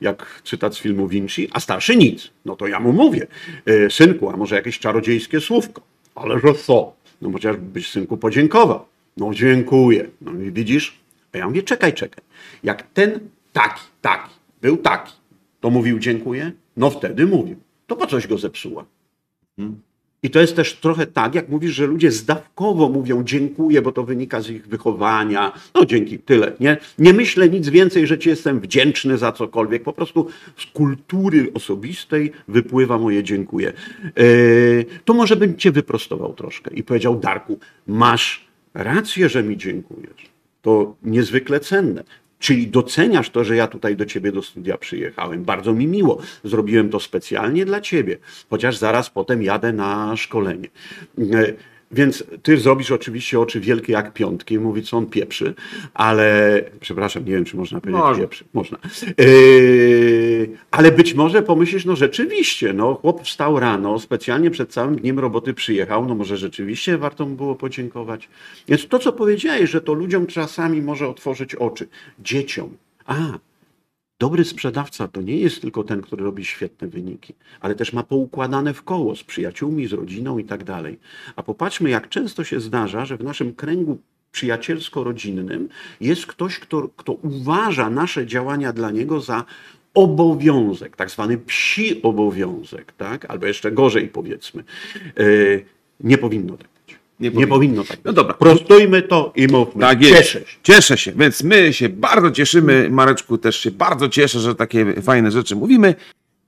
jak 0.00 0.42
cytat 0.44 0.74
z 0.74 0.78
filmu 0.78 1.08
Vinci, 1.08 1.48
a 1.52 1.60
starszy 1.60 1.96
nic. 1.96 2.30
No 2.44 2.56
to 2.56 2.66
ja 2.66 2.80
mu 2.80 2.92
mówię, 2.92 3.26
e, 3.66 3.90
synku, 3.90 4.30
a 4.30 4.36
może 4.36 4.54
jakieś 4.56 4.78
czarodziejskie 4.78 5.40
słówko? 5.40 5.82
Ale 6.14 6.40
że 6.40 6.54
co? 6.54 6.92
No 7.22 7.32
chociażbyś 7.32 7.90
synku 7.90 8.16
podziękował. 8.16 8.84
No 9.16 9.34
dziękuję. 9.34 10.08
No 10.20 10.32
i 10.32 10.52
widzisz? 10.52 10.98
Ja 11.38 11.46
mówię, 11.46 11.62
czekaj, 11.62 11.92
czekaj. 11.92 12.24
Jak 12.62 12.82
ten 12.82 13.20
taki, 13.52 13.82
taki, 14.00 14.30
był 14.62 14.76
taki, 14.76 15.12
to 15.60 15.70
mówił 15.70 15.98
dziękuję? 15.98 16.52
No 16.76 16.90
wtedy 16.90 17.26
mówił. 17.26 17.56
To 17.86 17.96
po 17.96 18.06
coś 18.06 18.26
go 18.26 18.38
zepsuła? 18.38 18.84
I 20.22 20.30
to 20.30 20.40
jest 20.40 20.56
też 20.56 20.74
trochę 20.74 21.06
tak, 21.06 21.34
jak 21.34 21.48
mówisz, 21.48 21.74
że 21.74 21.86
ludzie 21.86 22.10
zdawkowo 22.10 22.88
mówią 22.88 23.24
dziękuję, 23.24 23.82
bo 23.82 23.92
to 23.92 24.04
wynika 24.04 24.40
z 24.40 24.50
ich 24.50 24.66
wychowania. 24.66 25.52
No 25.74 25.84
dzięki, 25.84 26.18
tyle. 26.18 26.52
Nie, 26.60 26.76
nie 26.98 27.12
myślę 27.12 27.48
nic 27.48 27.68
więcej, 27.68 28.06
że 28.06 28.18
ci 28.18 28.28
jestem 28.28 28.60
wdzięczny 28.60 29.18
za 29.18 29.32
cokolwiek. 29.32 29.82
Po 29.82 29.92
prostu 29.92 30.28
z 30.56 30.66
kultury 30.66 31.50
osobistej 31.54 32.32
wypływa 32.48 32.98
moje 32.98 33.22
dziękuję. 33.22 33.72
Yy, 34.16 34.84
to 35.04 35.14
może 35.14 35.36
bym 35.36 35.56
cię 35.56 35.72
wyprostował 35.72 36.34
troszkę 36.34 36.74
i 36.74 36.82
powiedział, 36.82 37.20
Darku, 37.20 37.58
masz 37.86 38.48
rację, 38.74 39.28
że 39.28 39.42
mi 39.42 39.56
dziękujesz. 39.56 40.37
To 40.62 40.96
niezwykle 41.02 41.60
cenne. 41.60 42.04
Czyli 42.38 42.68
doceniasz 42.68 43.30
to, 43.30 43.44
że 43.44 43.56
ja 43.56 43.66
tutaj 43.66 43.96
do 43.96 44.06
ciebie 44.06 44.32
do 44.32 44.42
studia 44.42 44.78
przyjechałem. 44.78 45.44
Bardzo 45.44 45.72
mi 45.72 45.86
miło. 45.86 46.18
Zrobiłem 46.44 46.90
to 46.90 47.00
specjalnie 47.00 47.64
dla 47.64 47.80
ciebie, 47.80 48.18
chociaż 48.50 48.76
zaraz 48.76 49.10
potem 49.10 49.42
jadę 49.42 49.72
na 49.72 50.16
szkolenie. 50.16 50.68
Więc 51.90 52.24
ty 52.42 52.56
zrobisz 52.56 52.90
oczywiście 52.90 53.40
oczy 53.40 53.60
wielkie 53.60 53.92
jak 53.92 54.12
piątki 54.12 54.58
mówi, 54.58 54.82
co 54.82 54.96
on 54.96 55.06
pieprzy, 55.06 55.54
ale 55.94 56.60
przepraszam, 56.80 57.24
nie 57.24 57.32
wiem, 57.32 57.44
czy 57.44 57.56
można 57.56 57.80
powiedzieć 57.80 58.00
Można. 58.00 58.22
pieprzy. 58.22 58.44
Można. 58.52 58.78
E, 59.08 59.24
ale 60.70 60.92
być 60.92 61.14
może 61.14 61.42
pomyślisz, 61.42 61.84
no 61.84 61.96
rzeczywiście, 61.96 62.72
no 62.72 62.94
chłop 62.94 63.22
wstał 63.22 63.60
rano, 63.60 63.98
specjalnie 63.98 64.50
przed 64.50 64.72
całym 64.72 64.96
dniem 64.96 65.18
roboty 65.18 65.54
przyjechał, 65.54 66.06
no 66.06 66.14
może 66.14 66.36
rzeczywiście 66.36 66.98
warto 66.98 67.26
mu 67.26 67.36
było 67.36 67.54
podziękować. 67.54 68.28
Więc 68.68 68.88
to, 68.88 68.98
co 68.98 69.12
powiedziałeś, 69.12 69.70
że 69.70 69.80
to 69.80 69.94
ludziom 69.94 70.26
czasami 70.26 70.82
może 70.82 71.08
otworzyć 71.08 71.54
oczy. 71.54 71.88
Dzieciom. 72.18 72.76
A, 73.06 73.38
Dobry 74.20 74.44
sprzedawca 74.44 75.08
to 75.08 75.22
nie 75.22 75.36
jest 75.36 75.60
tylko 75.60 75.84
ten, 75.84 76.02
który 76.02 76.24
robi 76.24 76.44
świetne 76.44 76.88
wyniki, 76.88 77.34
ale 77.60 77.74
też 77.74 77.92
ma 77.92 78.02
poukładane 78.02 78.74
w 78.74 78.82
koło 78.82 79.16
z 79.16 79.24
przyjaciółmi, 79.24 79.86
z 79.86 79.92
rodziną 79.92 80.38
i 80.38 80.44
tak 80.44 80.64
dalej. 80.64 80.98
A 81.36 81.42
popatrzmy, 81.42 81.90
jak 81.90 82.08
często 82.08 82.44
się 82.44 82.60
zdarza, 82.60 83.06
że 83.06 83.16
w 83.16 83.24
naszym 83.24 83.54
kręgu 83.54 83.98
przyjacielsko-rodzinnym 84.32 85.68
jest 86.00 86.26
ktoś, 86.26 86.58
kto, 86.58 86.88
kto 86.96 87.12
uważa 87.12 87.90
nasze 87.90 88.26
działania 88.26 88.72
dla 88.72 88.90
niego 88.90 89.20
za 89.20 89.44
obowiązek, 89.94 90.96
tak 90.96 91.10
zwany 91.10 91.38
psi 91.38 92.02
obowiązek, 92.02 92.92
tak? 92.92 93.30
albo 93.30 93.46
jeszcze 93.46 93.72
gorzej 93.72 94.08
powiedzmy. 94.08 94.64
Yy, 95.16 95.64
nie 96.00 96.18
powinno 96.18 96.56
tak. 96.56 96.77
Nie, 97.20 97.30
powinno. 97.30 97.54
powinno 97.54 97.84
tak 97.84 97.96
być. 97.96 98.04
No 98.04 98.12
dobra. 98.12 98.34
Prostujmy 98.34 99.02
to 99.02 99.32
i 99.36 99.46
mówmy. 99.46 99.80
Tak 99.80 100.02
jest. 100.02 100.14
Cieszę 100.16 100.38
się. 100.40 100.56
Cieszę 100.62 100.98
się, 100.98 101.12
więc 101.12 101.42
my 101.42 101.72
się 101.72 101.88
bardzo 101.88 102.30
cieszymy. 102.30 102.88
Mareczku 102.90 103.38
też 103.38 103.56
się 103.58 103.70
bardzo 103.70 104.08
cieszę, 104.08 104.40
że 104.40 104.54
takie 104.54 105.02
fajne 105.02 105.30
rzeczy 105.30 105.56
mówimy. 105.56 105.94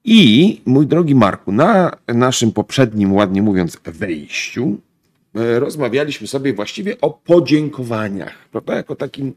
I 0.05 0.61
mój 0.67 0.87
drogi 0.87 1.15
Marku, 1.15 1.53
na 1.53 1.97
naszym 2.09 2.53
poprzednim, 2.53 3.13
ładnie 3.13 3.43
mówiąc, 3.43 3.79
wejściu 3.85 4.79
e, 5.35 5.59
rozmawialiśmy 5.61 6.27
sobie 6.27 6.53
właściwie 6.53 7.01
o 7.01 7.11
podziękowaniach, 7.11 8.49
prawda? 8.53 8.75
Jako 8.75 8.97
takim 8.97 9.33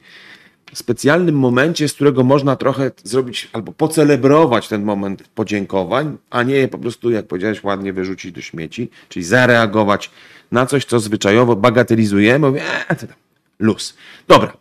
specjalnym 0.73 1.35
momencie, 1.35 1.87
z 1.87 1.93
którego 1.93 2.23
można 2.23 2.55
trochę 2.55 2.91
zrobić 3.03 3.49
albo 3.53 3.71
pocelebrować 3.71 4.67
ten 4.67 4.83
moment 4.83 5.27
podziękowań, 5.35 6.17
a 6.29 6.43
nie 6.43 6.55
je 6.55 6.67
po 6.67 6.77
prostu, 6.77 7.11
jak 7.11 7.27
powiedziałeś, 7.27 7.63
ładnie 7.63 7.93
wyrzucić 7.93 8.31
do 8.31 8.41
śmieci, 8.41 8.89
czyli 9.09 9.25
zareagować 9.25 10.11
na 10.51 10.65
coś, 10.65 10.85
co 10.85 10.99
zwyczajowo 10.99 11.55
bagatelizujemy, 11.55 12.47
mówię, 12.47 12.61
eee, 12.61 12.97
to 12.97 13.07
tam, 13.07 13.17
luz. 13.59 13.97
Dobra. 14.27 14.53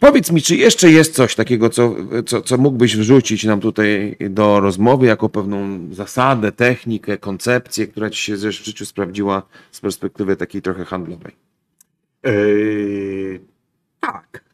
Powiedz 0.00 0.32
mi, 0.32 0.42
czy 0.42 0.56
jeszcze 0.56 0.90
jest 0.90 1.14
coś 1.14 1.34
takiego, 1.34 1.70
co, 1.70 1.94
co, 2.26 2.42
co 2.42 2.58
mógłbyś 2.58 2.96
wrzucić 2.96 3.44
nam 3.44 3.60
tutaj 3.60 4.16
do 4.30 4.60
rozmowy 4.60 5.06
jako 5.06 5.28
pewną 5.28 5.88
zasadę, 5.92 6.52
technikę, 6.52 7.18
koncepcję, 7.18 7.86
która 7.86 8.10
ci 8.10 8.22
się 8.22 8.36
w 8.36 8.38
życiu 8.38 8.86
sprawdziła 8.86 9.42
z 9.70 9.80
perspektywy 9.80 10.36
takiej 10.36 10.62
trochę 10.62 10.84
handlowej? 10.84 11.32
Tak, 14.00 14.30
tak. 14.32 14.47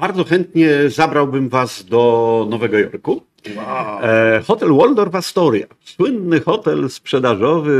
Bardzo 0.00 0.24
chętnie 0.24 0.68
zabrałbym 0.88 1.48
was 1.48 1.84
do 1.84 2.46
Nowego 2.50 2.78
Jorku. 2.78 3.22
E, 4.02 4.42
hotel 4.46 4.72
Waldorf 4.72 5.14
Astoria. 5.14 5.66
Słynny 5.84 6.40
hotel 6.40 6.90
sprzedażowy. 6.90 7.72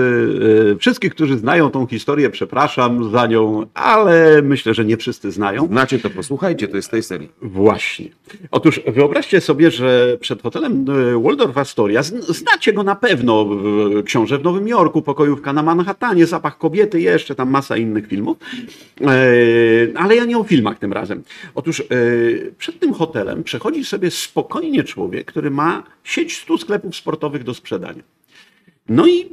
E, 0.72 0.78
wszystkich, 0.78 1.14
którzy 1.14 1.38
znają 1.38 1.70
tą 1.70 1.86
historię, 1.86 2.30
przepraszam 2.30 3.10
za 3.10 3.26
nią, 3.26 3.66
ale 3.74 4.42
myślę, 4.42 4.74
że 4.74 4.84
nie 4.84 4.96
wszyscy 4.96 5.30
znają. 5.30 5.66
Znacie 5.66 5.98
to, 5.98 6.10
posłuchajcie, 6.10 6.68
to 6.68 6.76
jest 6.76 6.88
z 6.88 6.90
tej 6.90 7.02
serii. 7.02 7.28
Właśnie. 7.42 8.08
Otóż 8.50 8.80
wyobraźcie 8.86 9.40
sobie, 9.40 9.70
że 9.70 10.16
przed 10.20 10.42
hotelem 10.42 10.84
e, 11.16 11.22
Waldorf 11.22 11.58
Astoria, 11.58 12.00
zn- 12.02 12.32
znacie 12.34 12.72
go 12.72 12.82
na 12.82 12.96
pewno, 12.96 13.46
książę 14.04 14.38
w 14.38 14.44
Nowym 14.44 14.68
Jorku, 14.68 15.02
pokojówka 15.02 15.52
na 15.52 15.62
Manhattanie, 15.62 16.26
zapach 16.26 16.58
kobiety, 16.58 17.00
jeszcze 17.00 17.34
tam 17.34 17.50
masa 17.50 17.76
innych 17.76 18.06
filmów. 18.06 18.36
Ale 19.96 20.16
ja 20.16 20.24
nie 20.24 20.38
o 20.38 20.44
filmach 20.44 20.78
tym 20.78 20.92
razem. 20.92 21.22
Otóż 21.54 21.82
przed 22.58 22.78
tym 22.78 22.92
hotelem 22.92 23.44
przechodzi 23.44 23.84
sobie 23.84 24.10
spokojnie 24.10 24.84
człowiek, 24.84 25.26
który 25.26 25.49
ma 25.50 25.82
sieć 26.04 26.36
100 26.36 26.58
sklepów 26.58 26.96
sportowych 26.96 27.44
do 27.44 27.54
sprzedania. 27.54 28.02
No 28.88 29.06
i 29.06 29.20
e, 29.22 29.26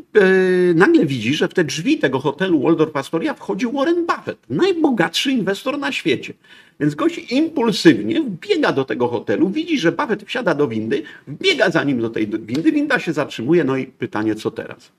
nagle 0.73 1.05
widzi, 1.05 1.33
że 1.33 1.47
w 1.47 1.53
te 1.53 1.63
drzwi 1.63 1.97
tego 1.97 2.19
hotelu 2.19 2.61
Waldorf 2.61 2.95
Astoria 2.95 3.33
wchodzi 3.33 3.67
Warren 3.73 4.05
Buffett, 4.05 4.39
najbogatszy 4.49 5.31
inwestor 5.31 5.79
na 5.79 5.91
świecie. 5.91 6.33
Więc 6.79 6.95
gość 6.95 7.31
impulsywnie 7.31 8.21
wbiega 8.21 8.71
do 8.71 8.85
tego 8.85 9.07
hotelu, 9.07 9.49
widzi, 9.49 9.79
że 9.79 9.91
Buffett 9.91 10.23
wsiada 10.23 10.55
do 10.55 10.67
windy, 10.67 11.03
wbiega 11.27 11.69
za 11.71 11.83
nim 11.83 12.01
do 12.01 12.09
tej 12.09 12.27
windy, 12.27 12.71
winda 12.71 12.99
się 12.99 13.13
zatrzymuje, 13.13 13.63
no 13.63 13.77
i 13.77 13.85
pytanie, 13.85 14.35
co 14.35 14.51
teraz? 14.51 14.91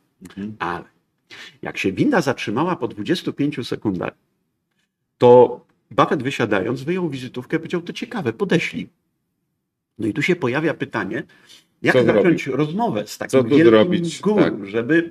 Ale 0.59 0.85
jak 1.62 1.78
się 1.78 1.92
winda 1.92 2.20
zatrzymała 2.20 2.76
po 2.76 2.88
25 2.88 3.68
sekundach, 3.68 4.12
to 5.18 5.61
Buffett 5.90 6.22
wysiadając 6.22 6.83
wyjął 6.83 7.09
wizytówkę 7.09 7.57
i 7.57 7.59
powiedział, 7.59 7.83
to 7.83 7.92
ciekawe, 7.92 8.33
podeślij. 8.33 8.88
No 9.98 10.06
i 10.06 10.12
tu 10.12 10.22
się 10.22 10.37
pojawia 10.37 10.74
pytanie, 10.74 11.22
jak 11.82 11.94
Co 11.94 12.04
zacząć 12.04 12.22
zrobić? 12.22 12.46
rozmowę 12.46 13.06
z 13.06 13.12
Co 13.12 13.18
takim 13.18 13.42
tu 13.42 13.48
wielkim 13.48 13.66
zrobić? 13.70 14.20
guru, 14.20 14.37
Tak. 14.44 14.66
żeby 14.66 15.11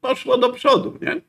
poszło 0.00 0.38
do 0.38 0.52
przodu, 0.52 0.98
nie? 1.02 1.20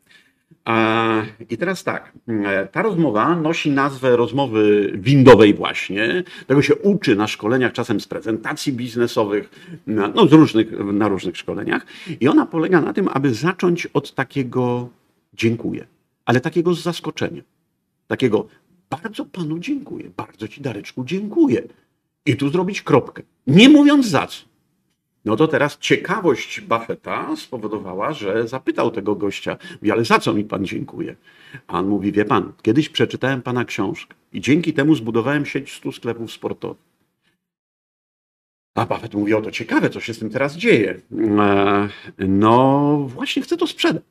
I 1.50 1.58
teraz 1.58 1.84
tak, 1.84 2.14
e, 2.28 2.68
ta 2.68 2.82
rozmowa 2.82 3.36
nosi 3.36 3.72
nazwę 3.72 4.16
rozmowy 4.18 4.92
windowej 4.96 5.54
właśnie. 5.54 6.24
Tego 6.48 6.62
się 6.62 6.76
uczy 6.76 7.16
na 7.16 7.28
szkoleniach, 7.28 7.74
czasem 7.74 8.00
z 8.00 8.08
prezentacji 8.08 8.74
biznesowych, 8.74 9.50
na, 9.88 10.08
no 10.08 10.28
z 10.28 10.34
różnych, 10.34 10.72
na 10.94 11.08
różnych 11.08 11.38
szkoleniach. 11.38 11.86
I 12.20 12.28
ona 12.28 12.46
polega 12.46 12.82
na 12.82 12.94
tym, 12.94 13.10
aby 13.14 13.34
zacząć 13.34 13.86
od 13.86 14.14
takiego 14.16 14.90
dziękuję, 15.34 15.88
ale 16.26 16.40
takiego 16.42 16.74
z 16.74 16.82
zaskoczenia. 16.84 17.42
Takiego 18.08 18.48
bardzo 18.90 19.26
panu 19.26 19.60
dziękuję, 19.60 20.10
bardzo 20.18 20.48
ci 20.48 20.62
Dareczku 20.62 21.04
dziękuję. 21.06 21.62
I 22.30 22.36
tu 22.38 22.50
zrobić 22.50 22.82
kropkę, 22.82 23.24
nie 23.48 23.70
mówiąc 23.70 24.08
za 24.08 24.28
co. 24.28 24.46
No 25.26 25.36
to 25.36 25.48
teraz 25.48 25.78
ciekawość 25.78 26.62
Buffetta 26.62 27.36
spowodowała, 27.36 28.14
że 28.14 28.48
zapytał 28.48 28.92
tego 28.92 29.16
gościa, 29.16 29.58
mówi, 29.82 29.92
ale 29.92 30.06
za 30.06 30.20
co 30.20 30.34
mi 30.34 30.44
pan 30.44 30.66
dziękuję? 30.66 31.16
A 31.68 31.80
on 31.80 31.88
mówi, 31.88 32.12
wie 32.12 32.26
pan, 32.26 32.54
kiedyś 32.62 32.90
przeczytałem 32.90 33.42
pana 33.42 33.66
książkę 33.66 34.16
i 34.34 34.42
dzięki 34.42 34.74
temu 34.74 34.96
zbudowałem 34.96 35.46
sieć 35.46 35.74
100 35.74 35.92
sklepów 35.92 36.32
sportowych. 36.32 36.84
A 38.76 38.86
Buffett 38.86 39.14
mówi, 39.14 39.34
o 39.34 39.42
to 39.42 39.52
ciekawe, 39.52 39.90
co 39.90 40.00
się 40.00 40.14
z 40.14 40.20
tym 40.20 40.30
teraz 40.30 40.56
dzieje. 40.56 41.02
E, 41.40 42.28
No 42.28 42.98
właśnie 43.08 43.42
chcę 43.42 43.58
to 43.58 43.68
sprzedać. 43.68 44.04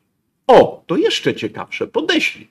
O, 0.46 0.84
to 0.86 0.96
jeszcze 0.96 1.34
ciekawsze, 1.34 1.86
podeślij. 1.86 2.48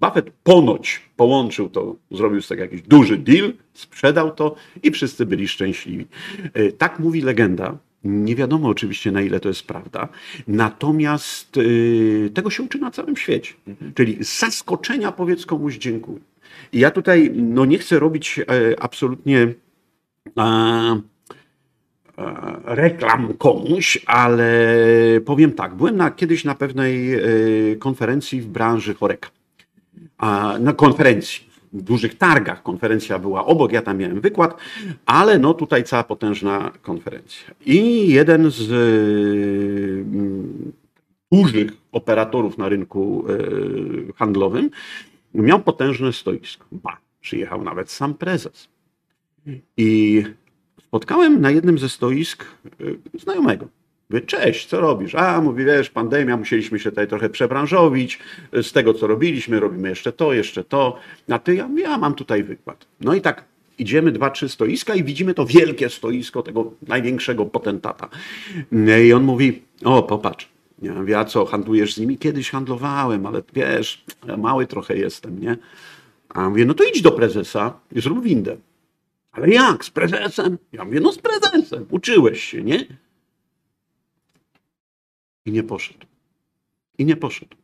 Buffett 0.00 0.30
ponoć 0.44 1.00
połączył 1.16 1.68
to, 1.68 1.96
zrobił 2.10 2.42
z 2.42 2.48
tego 2.48 2.62
jakiś 2.62 2.82
duży 2.82 3.16
deal, 3.16 3.52
sprzedał 3.72 4.30
to 4.30 4.54
i 4.82 4.90
wszyscy 4.90 5.26
byli 5.26 5.48
szczęśliwi. 5.48 6.06
E, 6.54 6.72
Tak 6.72 6.98
mówi 6.98 7.20
legenda. 7.20 7.78
Nie 8.04 8.36
wiadomo 8.36 8.68
oczywiście, 8.68 9.12
na 9.12 9.22
ile 9.22 9.40
to 9.40 9.48
jest 9.48 9.66
prawda. 9.66 10.08
Natomiast 10.48 11.56
e, 11.56 12.30
tego 12.30 12.50
się 12.50 12.62
uczy 12.62 12.78
na 12.78 12.90
całym 12.90 13.16
świecie. 13.16 13.54
Czyli 13.94 14.24
z 14.24 14.38
zaskoczenia 14.38 15.12
powiedz 15.12 15.46
komuś 15.46 15.78
dziękuję. 15.78 16.18
I 16.72 16.78
ja 16.78 16.90
tutaj 16.90 17.30
no, 17.34 17.64
nie 17.64 17.78
chcę 17.78 17.98
robić 17.98 18.38
e, 18.38 18.44
absolutnie 18.82 19.54
e, 20.38 21.00
reklam 22.64 23.34
komuś, 23.34 23.98
ale 24.06 24.74
powiem 25.24 25.52
tak. 25.52 25.74
Byłem 25.74 25.96
na, 25.96 26.10
kiedyś 26.10 26.44
na 26.44 26.54
pewnej 26.54 27.10
konferencji 27.78 28.40
w 28.40 28.46
branży 28.46 28.94
choreka 28.94 29.28
na 30.60 30.72
konferencji, 30.72 31.48
w 31.72 31.82
dużych 31.82 32.18
targach. 32.18 32.62
Konferencja 32.62 33.18
była 33.18 33.46
obok, 33.46 33.72
ja 33.72 33.82
tam 33.82 33.98
miałem 33.98 34.20
wykład, 34.20 34.56
ale 35.06 35.38
no 35.38 35.54
tutaj 35.54 35.84
cała 35.84 36.04
potężna 36.04 36.72
konferencja. 36.82 37.54
I 37.66 38.08
jeden 38.08 38.50
z 38.50 38.70
y, 38.70 40.04
mm, 40.12 40.72
dużych 41.32 41.72
operatorów 41.92 42.58
na 42.58 42.68
rynku 42.68 43.24
y, 43.30 44.12
handlowym 44.16 44.70
miał 45.34 45.60
potężne 45.60 46.12
stoisko. 46.12 46.66
Ba, 46.72 46.96
przyjechał 47.20 47.64
nawet 47.64 47.90
sam 47.90 48.14
prezes. 48.14 48.68
I 49.76 50.22
spotkałem 50.88 51.40
na 51.40 51.50
jednym 51.50 51.78
ze 51.78 51.88
stoisk 51.88 52.44
y, 52.80 52.98
znajomego. 53.14 53.68
Mówię, 54.10 54.20
cześć, 54.20 54.66
co 54.66 54.80
robisz? 54.80 55.14
A, 55.14 55.40
mówi, 55.40 55.64
wiesz, 55.64 55.90
pandemia, 55.90 56.36
musieliśmy 56.36 56.78
się 56.78 56.90
tutaj 56.90 57.08
trochę 57.08 57.28
przebranżowić. 57.28 58.18
Z 58.52 58.72
tego, 58.72 58.94
co 58.94 59.06
robiliśmy, 59.06 59.60
robimy 59.60 59.88
jeszcze 59.88 60.12
to, 60.12 60.32
jeszcze 60.32 60.64
to. 60.64 60.98
A 61.30 61.38
ty, 61.38 61.54
ja 61.54 61.68
ja 61.76 61.98
mam 61.98 62.14
tutaj 62.14 62.44
wykład. 62.44 62.86
No 63.00 63.14
i 63.14 63.20
tak 63.20 63.44
idziemy 63.78 64.12
dwa, 64.12 64.30
trzy 64.30 64.48
stoiska 64.48 64.94
i 64.94 65.04
widzimy 65.04 65.34
to 65.34 65.46
wielkie 65.46 65.88
stoisko 65.88 66.42
tego 66.42 66.72
największego 66.86 67.46
potentata. 67.46 68.08
I 69.06 69.12
on 69.12 69.22
mówi, 69.22 69.62
o, 69.84 70.02
popatrz. 70.02 70.48
Ja 70.82 70.94
mówię, 70.94 71.24
co, 71.24 71.44
handlujesz 71.44 71.94
z 71.94 71.98
nimi? 71.98 72.18
Kiedyś 72.18 72.50
handlowałem, 72.50 73.26
ale 73.26 73.42
wiesz, 73.52 74.04
mały 74.38 74.66
trochę 74.66 74.96
jestem, 74.96 75.40
nie? 75.40 75.56
A 76.28 76.42
ja 76.42 76.48
mówię, 76.48 76.64
no 76.64 76.74
to 76.74 76.84
idź 76.84 77.02
do 77.02 77.10
prezesa 77.10 77.80
i 77.92 78.00
zrób 78.00 78.22
windę. 78.22 78.56
Ale 79.32 79.48
jak, 79.48 79.84
z 79.84 79.90
prezesem? 79.90 80.58
Ja 80.72 80.84
mówię, 80.84 81.00
no 81.00 81.12
z 81.12 81.18
prezesem, 81.18 81.86
uczyłeś 81.90 82.44
się, 82.44 82.62
nie? 82.62 82.86
I 85.48 85.52
nie 85.52 85.62
poszedł. 85.62 86.06
I 86.98 87.04
nie 87.04 87.16
poszedł. 87.16 87.56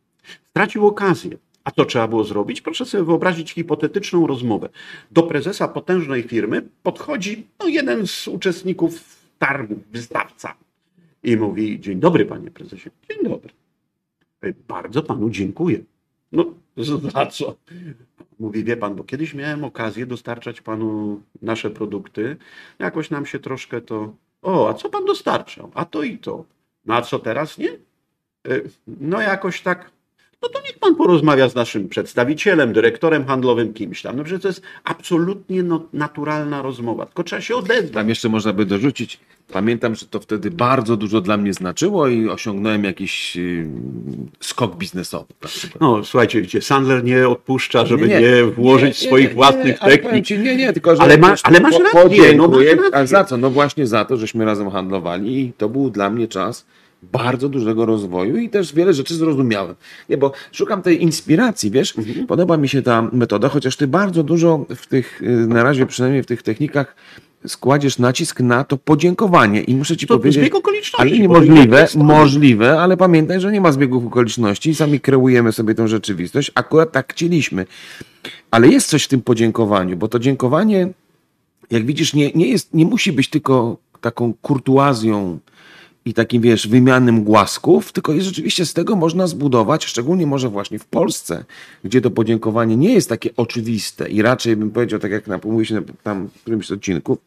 Stracił 0.49 0.87
okazję. 0.87 1.37
A 1.63 1.71
to 1.71 1.85
trzeba 1.85 2.07
było 2.07 2.23
zrobić? 2.23 2.61
Proszę 2.61 2.85
sobie 2.85 3.03
wyobrazić 3.03 3.51
hipotetyczną 3.51 4.27
rozmowę. 4.27 4.69
Do 5.11 5.23
prezesa 5.23 5.67
potężnej 5.67 6.23
firmy 6.23 6.61
podchodzi 6.83 7.47
no, 7.59 7.67
jeden 7.67 8.07
z 8.07 8.27
uczestników 8.27 9.19
targu, 9.39 9.79
wystawca. 9.91 10.55
I 11.23 11.37
mówi, 11.37 11.79
dzień 11.79 11.99
dobry 11.99 12.25
panie 12.25 12.51
prezesie. 12.51 12.89
Dzień 13.09 13.23
dobry. 13.23 13.49
"E, 14.41 14.53
Bardzo 14.67 15.03
panu 15.03 15.29
dziękuję. 15.29 15.79
No, 16.31 16.45
za 17.13 17.25
co? 17.25 17.55
Mówi, 18.39 18.63
wie 18.63 18.77
pan, 18.77 18.95
bo 18.95 19.03
kiedyś 19.03 19.33
miałem 19.33 19.63
okazję 19.63 20.05
dostarczać 20.05 20.61
panu 20.61 21.21
nasze 21.41 21.69
produkty. 21.69 22.37
Jakoś 22.79 23.09
nam 23.09 23.25
się 23.25 23.39
troszkę 23.39 23.81
to... 23.81 24.13
O, 24.41 24.69
a 24.69 24.73
co 24.73 24.89
pan 24.89 25.05
dostarczał? 25.05 25.71
A 25.73 25.85
to 25.85 26.03
i 26.03 26.17
to. 26.17 26.45
No 26.85 26.95
a 26.95 27.01
co 27.01 27.19
teraz, 27.19 27.57
nie? 27.57 27.69
Y, 28.47 28.69
No 28.87 29.21
jakoś 29.21 29.61
tak, 29.61 29.91
no 30.43 30.49
to 30.49 30.61
niech 30.61 30.79
pan 30.79 30.95
porozmawia 30.95 31.49
z 31.49 31.55
naszym 31.55 31.89
przedstawicielem, 31.89 32.73
dyrektorem 32.73 33.25
handlowym, 33.25 33.73
kimś 33.73 34.01
tam. 34.01 34.17
No 34.17 34.23
przecież 34.23 34.41
to 34.41 34.47
jest 34.47 34.61
absolutnie 34.83 35.63
no, 35.63 35.83
naturalna 35.93 36.61
rozmowa, 36.61 37.05
tylko 37.05 37.23
trzeba 37.23 37.41
się 37.41 37.55
odezwać. 37.55 37.91
Tam 37.93 38.09
jeszcze 38.09 38.29
można 38.29 38.53
by 38.53 38.65
dorzucić. 38.65 39.19
Pamiętam, 39.53 39.95
że 39.95 40.05
to 40.05 40.19
wtedy 40.19 40.51
bardzo 40.51 40.97
dużo 40.97 41.21
dla 41.21 41.37
mnie 41.37 41.53
znaczyło 41.53 42.07
i 42.07 42.29
osiągnąłem 42.29 42.83
jakiś 42.83 43.35
yy, 43.35 43.67
skok 44.39 44.75
biznesowy. 44.75 45.25
przykład. 45.45 45.81
No 45.81 46.03
słuchajcie, 46.03 46.41
widzicie, 46.41 46.61
Sandler 46.61 47.03
nie 47.03 47.27
odpuszcza, 47.29 47.85
żeby 47.85 48.07
nie, 48.07 48.15
Nie, 48.15 48.21
nie, 48.21 48.43
włożyć 48.43 49.01
nie, 49.01 49.07
swoich 49.07 49.33
własnych 49.33 49.79
technik. 49.79 50.25
Ci, 50.25 50.39
nie, 50.39 50.55
nie, 50.55 50.73
tylko 50.73 50.95
że 50.95 51.01
Ale 51.01 51.17
ma- 51.17 51.35
ale 51.43 51.59
masz 51.59 51.75
po- 51.77 51.83
rację, 52.03 52.33
no 52.35 52.47
masz 52.47 52.51
podziękuję. 52.57 52.75
rację. 52.75 52.95
A 52.97 53.05
za 53.05 53.23
co? 53.23 53.37
No 53.37 53.49
właśnie 53.49 53.87
za 53.87 54.05
to, 54.05 54.17
żeśmy 54.17 54.45
razem 54.45 54.69
handlowali 54.71 55.39
i 55.39 55.53
to 55.53 55.69
był 55.69 55.89
dla 55.89 56.09
mnie 56.09 56.27
czas 56.27 56.65
bardzo 57.11 57.49
dużego 57.49 57.85
rozwoju 57.85 58.37
i 58.37 58.49
też 58.49 58.73
wiele 58.73 58.93
rzeczy 58.93 59.15
zrozumiałem. 59.15 59.75
Nie, 60.09 60.17
bo 60.17 60.31
szukam 60.51 60.81
tej 60.81 61.03
inspiracji, 61.03 61.71
wiesz, 61.71 61.97
Mhm. 61.97 62.27
podoba 62.27 62.57
mi 62.57 62.69
się 62.69 62.81
ta 62.81 63.09
metoda, 63.13 63.49
chociaż 63.49 63.77
ty 63.77 63.87
bardzo 63.87 64.23
dużo 64.23 64.65
w 64.75 64.87
tych, 64.87 65.21
y, 65.21 65.47
na 65.47 65.63
razie 65.63 65.85
przynajmniej 65.85 66.23
w 66.23 66.25
tych 66.25 66.43
technikach 66.43 66.95
składziesz 67.47 67.99
nacisk 67.99 68.39
na 68.39 68.63
to 68.63 68.77
podziękowanie 68.77 69.61
i 69.61 69.75
muszę 69.75 69.97
ci 69.97 70.07
To 70.07 70.17
powiedzieć, 70.17 70.41
zbieg 70.41 70.55
okoliczności, 70.55 71.01
ale 71.13 71.19
niemożliwe, 71.19 71.87
możliwe, 71.95 72.81
ale 72.81 72.97
pamiętaj, 72.97 73.41
że 73.41 73.51
nie 73.51 73.61
ma 73.61 73.71
zbiegów 73.71 74.05
okoliczności, 74.05 74.75
sami 74.75 74.99
kreujemy 74.99 75.51
sobie 75.51 75.75
tę 75.75 75.87
rzeczywistość, 75.87 76.51
akurat 76.55 76.91
tak 76.91 77.13
chcieliśmy. 77.13 77.65
Ale 78.51 78.67
jest 78.67 78.87
coś 78.87 79.03
w 79.03 79.07
tym 79.07 79.21
podziękowaniu, 79.21 79.97
bo 79.97 80.07
to 80.07 80.19
dziękowanie, 80.19 80.89
jak 81.71 81.85
widzisz, 81.85 82.13
nie, 82.13 82.31
nie, 82.31 82.47
jest, 82.47 82.73
nie 82.73 82.85
musi 82.85 83.11
być 83.11 83.29
tylko 83.29 83.77
taką 84.01 84.33
kurtuazją 84.41 85.39
i 86.07 86.13
takim, 86.13 86.41
wiesz, 86.41 86.67
wymianem 86.67 87.23
głasków, 87.23 87.91
tylko 87.91 88.13
jest 88.13 88.25
rzeczywiście 88.27 88.65
z 88.65 88.73
tego 88.73 88.95
można 88.95 89.27
zbudować, 89.27 89.85
szczególnie 89.85 90.27
może 90.27 90.49
właśnie 90.49 90.79
w 90.79 90.85
Polsce, 90.85 91.45
gdzie 91.83 92.01
to 92.01 92.11
podziękowanie 92.11 92.77
nie 92.77 92.93
jest 92.93 93.09
takie 93.09 93.29
oczywiste 93.37 94.09
i 94.09 94.21
raczej 94.21 94.55
bym 94.55 94.71
powiedział, 94.71 94.99
tak 94.99 95.11
jak 95.11 95.27
na, 95.27 95.39
mówi 95.43 95.65
się 95.65 95.75
na, 95.75 95.81
tam 96.03 96.27
w 96.27 96.41
którymś 96.41 96.67
z 96.67 96.71
odcinków, 96.71 97.17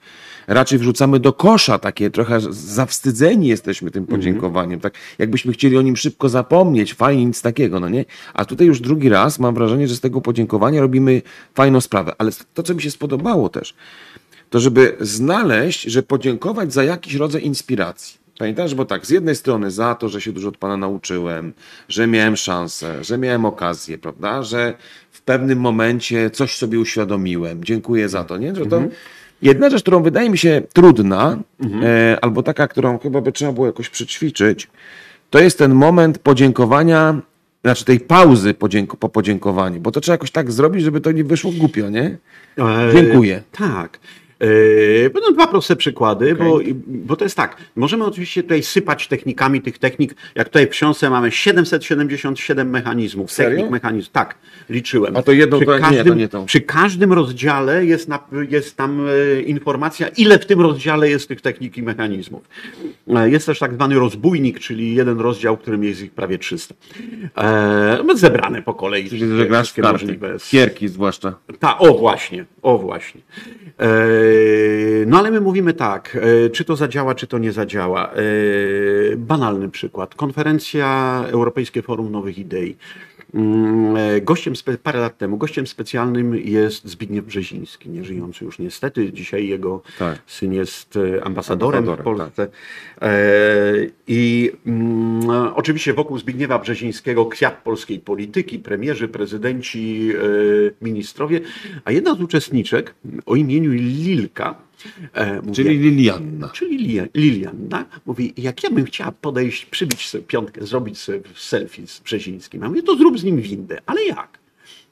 raczej 0.46 0.78
wrzucamy 0.78 1.20
do 1.20 1.32
kosza 1.32 1.78
takie 1.78 2.10
trochę 2.10 2.40
zawstydzeni 2.50 3.48
jesteśmy 3.48 3.90
tym 3.90 4.06
podziękowaniem, 4.06 4.80
tak 4.80 4.94
jakbyśmy 5.18 5.52
chcieli 5.52 5.76
o 5.76 5.82
nim 5.82 5.96
szybko 5.96 6.28
zapomnieć, 6.28 6.94
fajnie, 6.94 7.24
nic 7.24 7.42
takiego, 7.42 7.80
no 7.80 7.88
nie? 7.88 8.04
A 8.34 8.44
tutaj 8.44 8.66
już 8.66 8.80
drugi 8.80 9.08
raz 9.08 9.38
mam 9.38 9.54
wrażenie, 9.54 9.88
że 9.88 9.96
z 9.96 10.00
tego 10.00 10.20
podziękowania 10.20 10.80
robimy 10.80 11.22
fajną 11.54 11.80
sprawę, 11.80 12.14
ale 12.18 12.30
to, 12.54 12.62
co 12.62 12.74
mi 12.74 12.82
się 12.82 12.90
spodobało 12.90 13.48
też, 13.48 13.74
to 14.50 14.60
żeby 14.60 14.96
znaleźć, 15.00 15.82
że 15.82 16.02
podziękować 16.02 16.72
za 16.72 16.84
jakiś 16.84 17.14
rodzaj 17.14 17.42
inspiracji. 17.44 18.27
Pamiętasz, 18.38 18.74
bo 18.74 18.84
tak, 18.84 19.06
z 19.06 19.10
jednej 19.10 19.36
strony 19.36 19.70
za 19.70 19.94
to, 19.94 20.08
że 20.08 20.20
się 20.20 20.32
dużo 20.32 20.48
od 20.48 20.56
Pana 20.56 20.76
nauczyłem, 20.76 21.52
że 21.88 22.06
miałem 22.06 22.36
szansę, 22.36 23.04
że 23.04 23.18
miałem 23.18 23.44
okazję, 23.44 23.98
prawda, 23.98 24.42
że 24.42 24.74
w 25.10 25.22
pewnym 25.22 25.60
momencie 25.60 26.30
coś 26.30 26.56
sobie 26.56 26.80
uświadomiłem. 26.80 27.64
Dziękuję 27.64 28.08
za 28.08 28.24
to, 28.24 28.38
nie? 28.38 28.54
Że 28.54 28.66
to 28.66 28.82
jedna 29.42 29.70
rzecz, 29.70 29.82
którą 29.82 30.02
wydaje 30.02 30.30
mi 30.30 30.38
się 30.38 30.62
trudna, 30.72 31.38
e, 31.82 32.18
albo 32.22 32.42
taka, 32.42 32.68
którą 32.68 32.98
chyba 32.98 33.20
by 33.20 33.32
trzeba 33.32 33.52
było 33.52 33.66
jakoś 33.66 33.88
przećwiczyć, 33.88 34.68
to 35.30 35.38
jest 35.38 35.58
ten 35.58 35.74
moment 35.74 36.18
podziękowania, 36.18 37.20
znaczy 37.64 37.84
tej 37.84 38.00
pauzy 38.00 38.54
podzięko, 38.54 38.96
po 38.96 39.08
podziękowaniu, 39.08 39.80
bo 39.80 39.90
to 39.90 40.00
trzeba 40.00 40.14
jakoś 40.14 40.30
tak 40.30 40.52
zrobić, 40.52 40.82
żeby 40.82 41.00
to 41.00 41.12
nie 41.12 41.24
wyszło 41.24 41.52
głupio, 41.52 41.90
nie? 41.90 42.18
E, 42.58 42.92
Dziękuję. 42.92 43.42
Tak. 43.52 43.98
E, 44.40 45.10
Będą 45.10 45.32
dwa 45.32 45.46
proste 45.46 45.76
przykłady, 45.76 46.34
bo, 46.34 46.60
bo 46.86 47.16
to 47.16 47.24
jest 47.24 47.36
tak. 47.36 47.56
Możemy 47.76 48.04
oczywiście 48.04 48.42
tutaj 48.42 48.62
sypać 48.62 49.08
technikami 49.08 49.62
tych 49.62 49.78
technik. 49.78 50.14
Jak 50.34 50.48
tutaj 50.48 50.66
w 50.66 50.70
książce 50.70 51.10
mamy 51.10 51.30
777 51.30 52.70
mechanizmów. 52.70 53.32
Serio? 53.32 53.50
Technik 53.50 53.70
mechanizmów. 53.72 54.12
Tak, 54.12 54.34
liczyłem. 54.70 55.16
A 55.16 55.22
to 55.22 55.32
jedną 55.32 55.56
przy 55.58 55.66
to- 55.66 55.72
nie, 55.74 55.80
to 55.80 55.88
każdym, 55.90 56.18
nie 56.18 56.28
tą. 56.28 56.46
Przy 56.46 56.60
każdym 56.60 57.12
rozdziale 57.12 57.86
jest, 57.86 58.08
na, 58.08 58.18
jest 58.50 58.76
tam 58.76 59.06
e, 59.36 59.40
informacja, 59.40 60.08
ile 60.08 60.38
w 60.38 60.46
tym 60.46 60.60
rozdziale 60.60 61.10
jest 61.10 61.28
tych 61.28 61.40
technik 61.40 61.76
i 61.78 61.82
mechanizmów. 61.82 62.42
E, 63.08 63.30
Jest 63.30 63.46
też 63.46 63.58
tak 63.58 63.74
zwany 63.74 63.94
rozbójnik, 63.98 64.58
czyli 64.60 64.94
jeden 64.94 65.20
rozdział, 65.20 65.56
w 65.56 65.60
którym 65.60 65.84
jest 65.84 66.02
ich 66.02 66.10
prawie 66.12 66.38
300. 66.38 66.74
E, 67.36 67.98
no, 68.06 68.16
zebrane 68.16 68.62
po 68.62 68.74
kolei. 68.74 69.08
Czyli, 69.08 69.36
że 69.36 69.46
grasz 69.46 69.70
w 69.70 69.74
karty, 69.74 69.92
możliwe. 69.92 70.36
kierki 70.50 70.88
zwłaszcza. 70.88 71.34
Ta, 71.58 71.78
o 71.78 71.94
właśnie, 71.98 72.44
o 72.62 72.78
właśnie. 72.78 73.20
E, 73.78 73.88
no 75.06 75.18
ale 75.18 75.30
my 75.30 75.40
mówimy 75.40 75.74
tak, 75.74 76.18
e, 76.46 76.50
czy 76.50 76.64
to 76.64 76.76
zadziała, 76.76 77.14
czy 77.14 77.26
to 77.26 77.38
nie 77.38 77.52
zadziała. 77.52 78.12
E, 78.12 78.16
banalny 79.16 79.70
przykład. 79.70 80.14
Konferencja 80.14 81.24
Europejskie 81.30 81.82
Forum 81.82 82.12
Nowych 82.12 82.38
Idei. 82.38 82.76
Mm, 83.34 83.96
e, 83.96 84.20
Gościem 84.20 84.54
parę 84.82 85.00
lat 85.00 85.18
temu, 85.18 85.36
gościem 85.36 85.66
specjalnym 85.66 86.36
jest 86.36 86.88
Zbigniew 86.88 87.24
Brzeziński, 87.24 87.90
nieżyjący 87.90 88.44
już 88.44 88.58
niestety. 88.58 89.12
Dzisiaj 89.12 89.48
jego 89.48 89.82
Tak. 89.98 90.18
syn 90.26 90.52
jest 90.52 90.96
e, 90.96 91.24
ambasadorem, 91.24 91.84
w 91.84 91.88
Ambasadorem, 91.88 92.18
Polsce. 92.18 92.48
E, 93.02 93.10
I 94.06 94.52
mm, 94.66 95.30
oczywiście 95.54 95.94
wokół 95.94 96.18
Zbigniewa 96.18 96.58
Brzezińskiego 96.58 97.26
kwiat 97.26 97.62
polskiej 97.62 97.98
polityki, 98.00 98.58
premierzy, 98.58 99.08
prezydenci, 99.08 100.10
e, 100.14 100.84
ministrowie, 100.84 101.40
a 101.84 101.92
jedna 101.92 102.14
z 102.14 102.20
uczestniczek 102.20 102.94
o 103.26 103.36
imieniu 103.36 103.70
Lilka, 103.70 104.67
e, 105.12 105.40
mówi, 105.42 105.54
Czyli 105.54 105.78
Lilianna. 105.78 106.48
Czyli 106.48 106.78
Lilia- 106.88 107.08
Lilianna 107.14 107.84
mówi, 108.06 108.32
jak 108.36 108.62
ja 108.64 108.70
bym 108.70 108.84
chciała 108.84 109.12
podejść, 109.12 109.66
przybić 109.66 110.08
sobie 110.08 110.24
piątkę, 110.24 110.66
zrobić 110.66 110.98
sobie 110.98 111.20
selfie 111.36 111.86
z 111.86 112.00
Brzezińskim. 112.00 112.62
A 112.62 112.68
mówię, 112.68 112.82
to 112.82 112.96
zrób 112.96 113.18
z 113.18 113.24
nim 113.24 113.40
windę. 113.40 113.78
Ale 113.86 114.04
jak? 114.04 114.38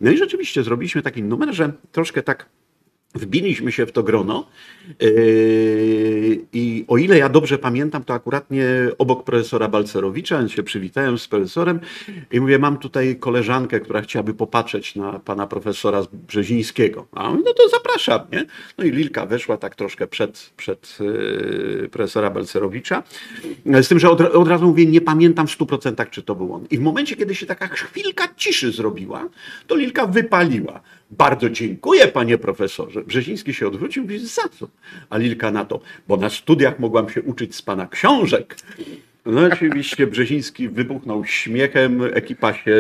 No 0.01 0.11
i 0.11 0.17
rzeczywiście 0.19 0.63
zrobiliśmy 0.63 1.03
taki 1.03 1.23
numer, 1.23 1.55
że 1.55 1.73
troszkę 1.93 2.23
tak 2.23 2.47
wbiliśmy 3.17 3.73
się 3.73 3.87
w 3.87 3.93
to 3.93 4.03
grono 4.03 4.47
yy, 5.01 6.47
i 6.53 6.85
o 6.89 6.97
ile 6.99 7.19
ja 7.19 7.29
dobrze 7.29 7.59
pamiętam, 7.59 8.05
to 8.05 8.15
akuratnie 8.15 8.67
obok 8.99 9.25
profesora 9.25 9.69
Balcerowicza, 9.69 10.39
więc 10.39 10.53
się 10.53 10.63
przywitałem 10.63 11.19
z 11.19 11.29
profesorem 11.29 11.81
i 12.33 12.41
mówię, 12.41 12.59
mam 12.59 12.79
tutaj 12.79 13.17
koleżankę, 13.17 13.81
która 13.81 14.01
chciałaby 14.01 14.35
popatrzeć 14.35 14.97
na 14.97 15.19
pana 15.19 15.47
profesora 15.47 16.03
Brzezińskiego. 16.13 17.07
A 17.13 17.25
on 17.25 17.31
mówi, 17.31 17.45
no 17.47 17.53
to 17.53 17.69
zapraszam, 17.69 18.21
nie? 18.33 18.45
No 18.79 18.85
i 18.85 18.91
Lilka 18.91 19.27
weszła 19.27 19.57
tak 19.57 19.75
troszkę 19.75 20.07
przed, 20.07 20.53
przed 20.57 20.99
yy, 21.01 21.89
profesora 21.93 22.31
Balcerowicza, 22.31 23.03
z 23.67 23.89
tym, 23.89 23.99
że 23.99 24.11
od, 24.11 24.21
od 24.21 24.49
razu 24.49 24.67
mówię, 24.67 24.87
nie 24.87 25.01
pamiętam 25.01 25.47
w 25.47 25.51
stu 25.51 25.67
procentach, 25.67 26.11
czy 26.11 26.23
to 26.23 26.35
był 26.35 26.55
on. 26.55 26.67
I 26.71 26.79
w 26.79 26.81
momencie, 26.81 27.17
kiedy 27.17 27.35
się 27.35 27.47
taka 27.47 27.69
chwilka 27.69 28.29
ciszy 28.37 28.73
zrobiła, 28.73 29.29
to 29.67 29.77
Lilka 29.77 30.07
wypaliła. 30.07 30.81
Bardzo 31.11 31.51
dziękuję, 31.51 32.09
panie 32.09 32.39
profesorze. 32.39 33.03
Brzeziński 33.05 33.55
się 33.55 33.67
odwrócił 33.69 34.03
i 34.03 34.07
mówi, 34.07 34.19
za 34.19 34.49
co? 34.49 34.69
A 35.11 35.19
Lilka 35.19 35.51
na 35.51 35.65
to, 35.65 35.81
bo 36.09 36.17
na 36.17 36.31
studiach 36.31 36.79
mogłam 36.79 37.11
się 37.11 37.23
uczyć 37.23 37.55
z 37.55 37.63
pana 37.63 37.87
książek. 37.87 38.57
No 39.27 39.41
oczywiście 39.53 40.07
Brzeziński 40.07 40.69
wybuchnął 40.69 41.25
śmiechem, 41.25 42.03
ekipa 42.15 42.55
się 42.55 42.75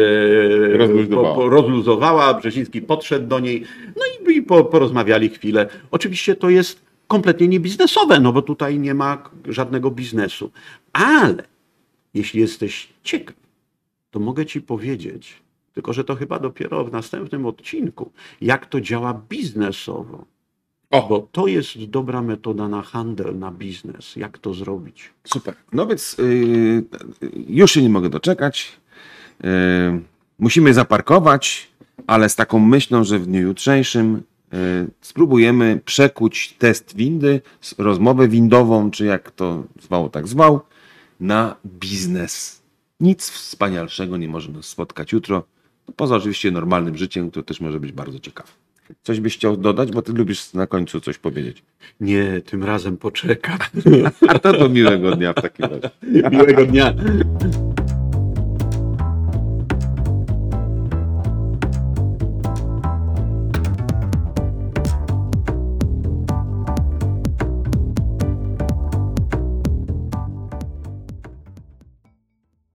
Rozluzowała. 0.73 1.29
po- 1.29 1.35
po- 1.41 1.49
rozluzowała, 1.49 2.35
Brzeziński 2.35 2.83
podszedł 2.83 3.27
do 3.27 3.41
niej, 3.41 3.65
no 3.97 4.03
i, 4.33 4.37
i 4.37 4.43
po, 4.43 4.65
porozmawiali 4.65 5.29
chwilę. 5.29 5.69
Oczywiście 5.91 6.35
to 6.35 6.51
jest 6.51 6.81
kompletnie 7.09 7.49
niebiznesowe, 7.49 8.21
no 8.21 8.33
bo 8.33 8.43
tutaj 8.43 8.79
nie 8.79 8.95
ma 8.95 9.31
żadnego 9.49 9.91
biznesu. 9.91 10.51
Ale 10.93 11.45
jeśli 12.15 12.41
jesteś 12.41 12.89
ciekaw, 13.03 13.37
to 14.11 14.21
mogę 14.21 14.47
ci 14.47 14.61
powiedzieć, 14.61 15.35
tylko 15.77 15.93
że 15.93 16.05
to 16.05 16.15
chyba 16.15 16.39
dopiero 16.39 16.85
w 16.85 16.93
następnym 16.93 17.47
odcinku, 17.47 18.11
jak 18.41 18.67
to 18.67 18.81
działa 18.81 19.23
biznesowo. 19.29 20.25
O. 20.91 21.09
Bo 21.09 21.29
to 21.33 21.47
jest 21.47 21.85
dobra 21.85 22.23
metoda 22.23 22.69
na 22.69 22.83
handel, 22.83 23.39
na 23.39 23.51
biznes. 23.51 24.17
Jak 24.17 24.39
to 24.39 24.55
zrobić? 24.55 25.13
Super. 25.25 25.55
No 25.73 25.87
więc 25.87 26.17
yy, 26.19 26.85
już 27.49 27.73
się 27.73 27.83
nie 27.83 27.89
mogę 27.89 28.09
doczekać. 28.11 28.73
Yy, 29.43 29.49
musimy 30.39 30.75
zaparkować, 30.75 31.71
ale 32.07 32.29
z 32.29 32.37
taką 32.37 32.59
myślą, 32.59 33.05
że 33.05 33.19
w 33.19 33.27
dniu 33.27 33.41
jutrzejszym 33.41 34.23
yy, 34.53 34.59
spróbujemy 35.01 35.81
przekuć 35.85 36.53
test 36.53 36.97
windy, 36.97 37.41
rozmowę 37.79 38.29
windową, 38.29 38.91
czy 38.91 39.05
jak 39.05 39.31
to 39.31 39.65
zwało, 39.83 40.09
tak 40.09 40.29
zwał, 40.29 40.61
na 41.21 41.57
biznes. 41.67 42.63
Nic 43.01 43.31
wspanialszego 43.31 44.17
nie 44.17 44.29
może 44.29 44.53
nas 44.53 44.67
spotkać 44.67 45.13
jutro, 45.13 45.43
no 45.89 45.95
poza 45.97 46.17
oczywiście 46.17 46.51
normalnym 46.51 46.97
życiem, 46.97 47.31
które 47.31 47.45
też 47.45 47.61
może 47.61 47.81
być 47.81 47.93
bardzo 47.93 48.19
ciekawe. 48.19 48.49
Coś 49.03 49.21
byś 49.21 49.37
chciał 49.37 49.57
dodać, 49.57 49.93
bo 49.93 50.03
ty 50.03 50.13
lubisz 50.13 50.53
na 50.53 50.67
końcu 50.67 51.01
coś 51.01 51.19
powiedzieć. 51.19 51.63
Nie, 52.01 52.41
tym 52.41 52.65
razem 52.65 52.97
poczekam. 52.97 53.59
A 54.29 54.39
to 54.39 54.53
do 54.53 54.69
miłego 54.69 55.17
dnia 55.17 55.33
w 55.33 55.43
takim 55.43 55.67
razie. 55.67 55.91
Miłego 56.31 56.67
dnia. 56.67 56.95